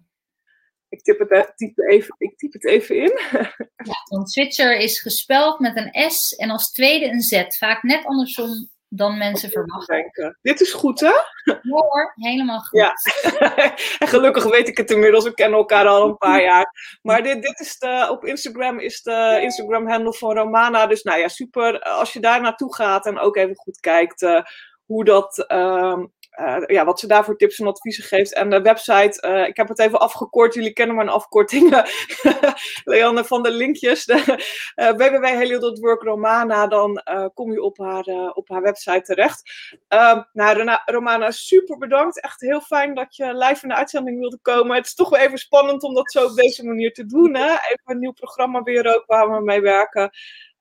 ik 0.91 1.02
typ, 1.02 1.30
het, 1.30 1.52
typ 1.56 1.80
even, 1.80 2.15
ik 2.17 2.38
typ 2.38 2.54
het 2.54 2.65
even 2.65 2.96
in. 2.96 3.20
ja, 3.91 4.06
want 4.10 4.32
Switzer 4.32 4.78
is 4.78 5.02
gespeld 5.02 5.60
met 5.60 5.78
een 5.78 6.12
S 6.12 6.36
en 6.36 6.50
als 6.50 6.72
tweede 6.72 7.06
een 7.06 7.22
Z. 7.22 7.44
Vaak 7.58 7.84
net 7.84 8.06
andersom 8.06 8.70
dan 8.93 9.17
mensen 9.17 9.49
verwachten. 9.49 9.95
Denken. 9.95 10.38
Dit 10.41 10.62
is 10.62 10.73
goed, 10.73 10.99
hè? 10.99 11.13
Ja 11.43 11.60
hoor, 11.62 12.13
helemaal 12.15 12.60
goed. 12.60 12.80
Ja, 12.80 12.93
en 13.99 14.08
gelukkig 14.08 14.43
weet 14.43 14.67
ik 14.67 14.77
het 14.77 14.91
inmiddels. 14.91 15.23
We 15.23 15.34
kennen 15.34 15.60
elkaar 15.60 15.88
al 15.88 16.08
een 16.08 16.17
paar 16.17 16.41
jaar. 16.41 16.97
Maar 17.01 17.23
dit, 17.23 17.41
dit 17.41 17.60
is 17.60 17.77
de, 17.77 18.08
op 18.10 18.25
Instagram 18.25 18.80
is 18.80 19.01
de 19.01 19.39
Instagram-handle 19.41 20.13
van 20.13 20.38
Romana. 20.38 20.88
Dus 20.88 21.04
nou 21.04 21.19
ja, 21.19 21.27
super 21.27 21.80
als 21.80 22.13
je 22.13 22.19
daar 22.19 22.41
naartoe 22.41 22.75
gaat 22.75 23.06
en 23.06 23.19
ook 23.19 23.36
even 23.36 23.56
goed 23.56 23.80
kijkt 23.80 24.21
uh, 24.21 24.41
hoe 24.86 25.04
dat... 25.04 25.45
Uh, 25.47 26.04
ja, 26.65 26.86
wat 26.86 27.00
ze 27.00 27.08
daarvoor 27.08 27.38
tips 27.38 27.60
en 27.60 27.67
adviezen 27.67 28.04
geeft. 28.04 28.34
En 28.34 28.50
de 28.50 28.62
website, 28.62 29.46
ik 29.48 29.58
heb 29.58 29.67
het 29.67 29.80
even 29.80 30.00
afgekort, 30.00 30.54
jullie 30.54 30.74
kennen 30.74 30.96
mijn 30.96 31.10
afkortingen. 31.10 31.86
Leanne 32.84 33.26
van 33.26 33.44
de 33.44 33.52
linkjes. 33.52 34.06
www.helio.work 34.76 36.02
Romana, 36.02 36.67
dan 36.67 37.04
kom 37.34 37.52
je 37.52 37.62
op 37.62 37.78
haar, 37.78 38.06
op 38.34 38.50
haar 38.50 38.62
website 38.62 39.02
terecht. 39.02 39.52
Ehm, 39.88 40.22
nou, 40.34 40.78
Romana, 40.86 41.32
super 41.32 41.78
bedankt. 41.78 42.22
Echt 42.22 42.41
heel 42.41 42.62
fijn 42.62 42.94
dat 42.94 43.15
je 43.15 43.36
live 43.36 43.63
in 43.63 43.70
de 43.70 43.76
uitzending 43.76 44.20
wilde 44.20 44.39
komen. 44.41 44.76
Het 44.76 44.86
is 44.86 44.96
toch 44.96 45.10
wel 45.10 45.20
even 45.20 45.38
spannend 45.38 45.84
om 45.84 45.94
dat 45.94 46.12
zo 46.12 46.26
op 46.26 46.36
deze 46.36 46.65
manier 46.65 46.94
te 46.94 47.06
doen. 47.06 47.36
Hè? 47.36 47.52
Even 47.52 47.82
een 47.84 48.00
nieuw 48.00 48.12
programma 48.12 48.62
weer 48.62 48.96
ook 48.96 49.04
waar 49.06 49.32
we 49.32 49.44
mee 49.44 49.62
werken. 49.62 50.12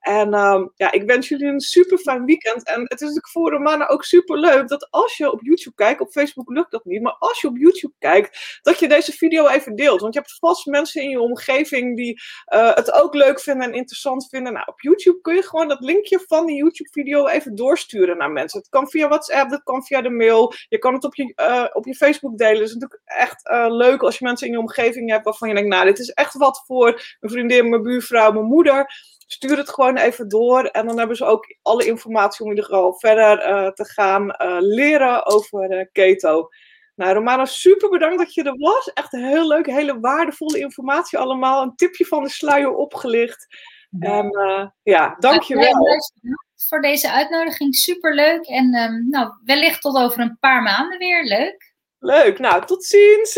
En 0.00 0.34
ehm, 0.34 0.66
ja, 0.74 0.92
ik 0.92 1.02
wens 1.02 1.28
jullie 1.28 1.46
een 1.46 1.60
super 1.60 1.98
fijn 1.98 2.24
weekend. 2.24 2.66
En 2.66 2.80
het 2.80 2.92
is 2.92 3.00
natuurlijk 3.00 3.28
voor 3.28 3.50
Romana 3.50 3.88
ook 3.88 4.04
super 4.04 4.38
leuk 4.38 4.68
dat 4.68 4.90
als 4.90 5.16
je 5.16 5.32
op 5.32 5.42
YouTube 5.42 5.76
kijkt, 5.76 6.00
op 6.00 6.10
Facebook 6.10 6.50
lukt 6.50 6.70
dat 6.70 6.84
niet, 6.84 7.02
maar 7.02 7.16
als 7.18 7.40
je 7.40 7.48
op 7.48 7.56
YouTube 7.56 7.94
kijkt, 7.98 8.58
dat 8.62 8.78
je 8.78 8.88
deze 8.88 9.12
video 9.12 9.46
even 9.46 9.76
deelt. 9.76 10.00
Want 10.00 10.14
je 10.14 10.20
hebt 10.20 10.36
vast 10.38 10.66
mensen 10.66 11.02
in 11.02 11.08
je 11.08 11.20
omgeving 11.20 11.96
die 11.96 12.20
uh, 12.54 12.74
het 12.74 12.92
ook 12.92 13.14
leuk 13.14 13.40
vinden 13.40 13.66
en 13.66 13.74
interessant 13.74 14.28
vinden. 14.28 14.52
Nou, 14.52 14.66
op 14.68 14.80
YouTube 14.80 15.20
kun 15.20 15.34
je 15.34 15.42
gewoon 15.42 15.68
dat 15.68 15.80
linkje 15.80 16.24
van 16.26 16.46
die 16.46 16.56
YouTube-video 16.56 17.26
even 17.26 17.54
doorsturen 17.54 18.16
naar 18.16 18.30
mensen. 18.30 18.58
Het 18.58 18.68
kan 18.68 18.88
via 18.88 19.08
WhatsApp, 19.08 19.50
dat 19.50 19.62
kan 19.62 19.84
via 19.84 20.02
de 20.02 20.10
mail. 20.10 20.52
Je 20.68 20.78
kan 20.78 20.94
het 20.94 21.04
op 21.04 21.14
je, 21.14 21.32
uh, 21.36 21.66
op 21.72 21.86
je 21.86 21.94
Facebook 21.94 22.38
delen. 22.38 22.58
Het 22.58 22.68
is 22.68 22.74
natuurlijk 22.74 23.02
echt 23.04 23.48
uh, 23.48 23.66
leuk 23.68 24.02
als 24.02 24.18
je 24.18 24.24
mensen 24.24 24.46
in 24.46 24.52
je 24.52 24.58
omgeving 24.58 25.10
hebt 25.10 25.24
waarvan 25.24 25.48
je 25.48 25.54
denkt, 25.54 25.70
nou, 25.70 25.84
dit 25.84 25.98
is 25.98 26.10
echt 26.10 26.34
wat 26.34 26.62
voor 26.66 27.16
mijn 27.20 27.32
vriendin, 27.32 27.68
mijn 27.68 27.82
buurvrouw, 27.82 28.32
mijn 28.32 28.44
moeder 28.44 29.08
stuur 29.32 29.56
het 29.56 29.70
gewoon 29.70 29.96
even 29.96 30.28
door. 30.28 30.64
En 30.64 30.86
dan 30.86 30.98
hebben 30.98 31.16
ze 31.16 31.24
ook 31.24 31.56
alle 31.62 31.86
informatie 31.86 32.44
om 32.44 32.50
in 32.50 32.56
ieder 32.56 32.70
geval 32.70 32.94
verder 32.94 33.48
uh, 33.48 33.68
te 33.68 33.84
gaan 33.84 34.22
uh, 34.24 34.56
leren 34.60 35.26
over 35.26 35.78
uh, 35.78 35.84
keto. 35.92 36.48
Nou, 36.94 37.14
Romana, 37.14 37.44
super 37.44 37.88
bedankt 37.88 38.18
dat 38.18 38.34
je 38.34 38.42
er 38.42 38.58
was. 38.58 38.92
Echt 38.92 39.12
heel 39.12 39.48
leuk, 39.48 39.66
hele 39.66 40.00
waardevolle 40.00 40.58
informatie 40.58 41.18
allemaal. 41.18 41.62
Een 41.62 41.76
tipje 41.76 42.06
van 42.06 42.22
de 42.22 42.28
sluier 42.28 42.74
opgelicht. 42.74 43.46
Ja. 43.90 44.18
En 44.18 44.72
ja, 44.82 45.16
dankjewel. 45.18 45.86
Ja, 45.86 46.34
voor 46.68 46.80
deze 46.80 47.10
uitnodiging, 47.10 47.74
super 47.74 48.14
leuk. 48.14 48.46
En 48.46 48.74
um, 48.74 49.08
nou, 49.08 49.32
wellicht 49.44 49.80
tot 49.80 49.96
over 49.96 50.20
een 50.20 50.38
paar 50.40 50.62
maanden 50.62 50.98
weer. 50.98 51.24
Leuk. 51.24 51.74
Leuk, 51.98 52.38
nou, 52.38 52.64
tot 52.64 52.84
ziens. 52.84 53.34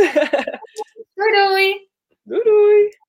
doei 1.15 1.33
doei. 1.33 1.89
Doei 2.23 2.43
doei. 2.43 3.02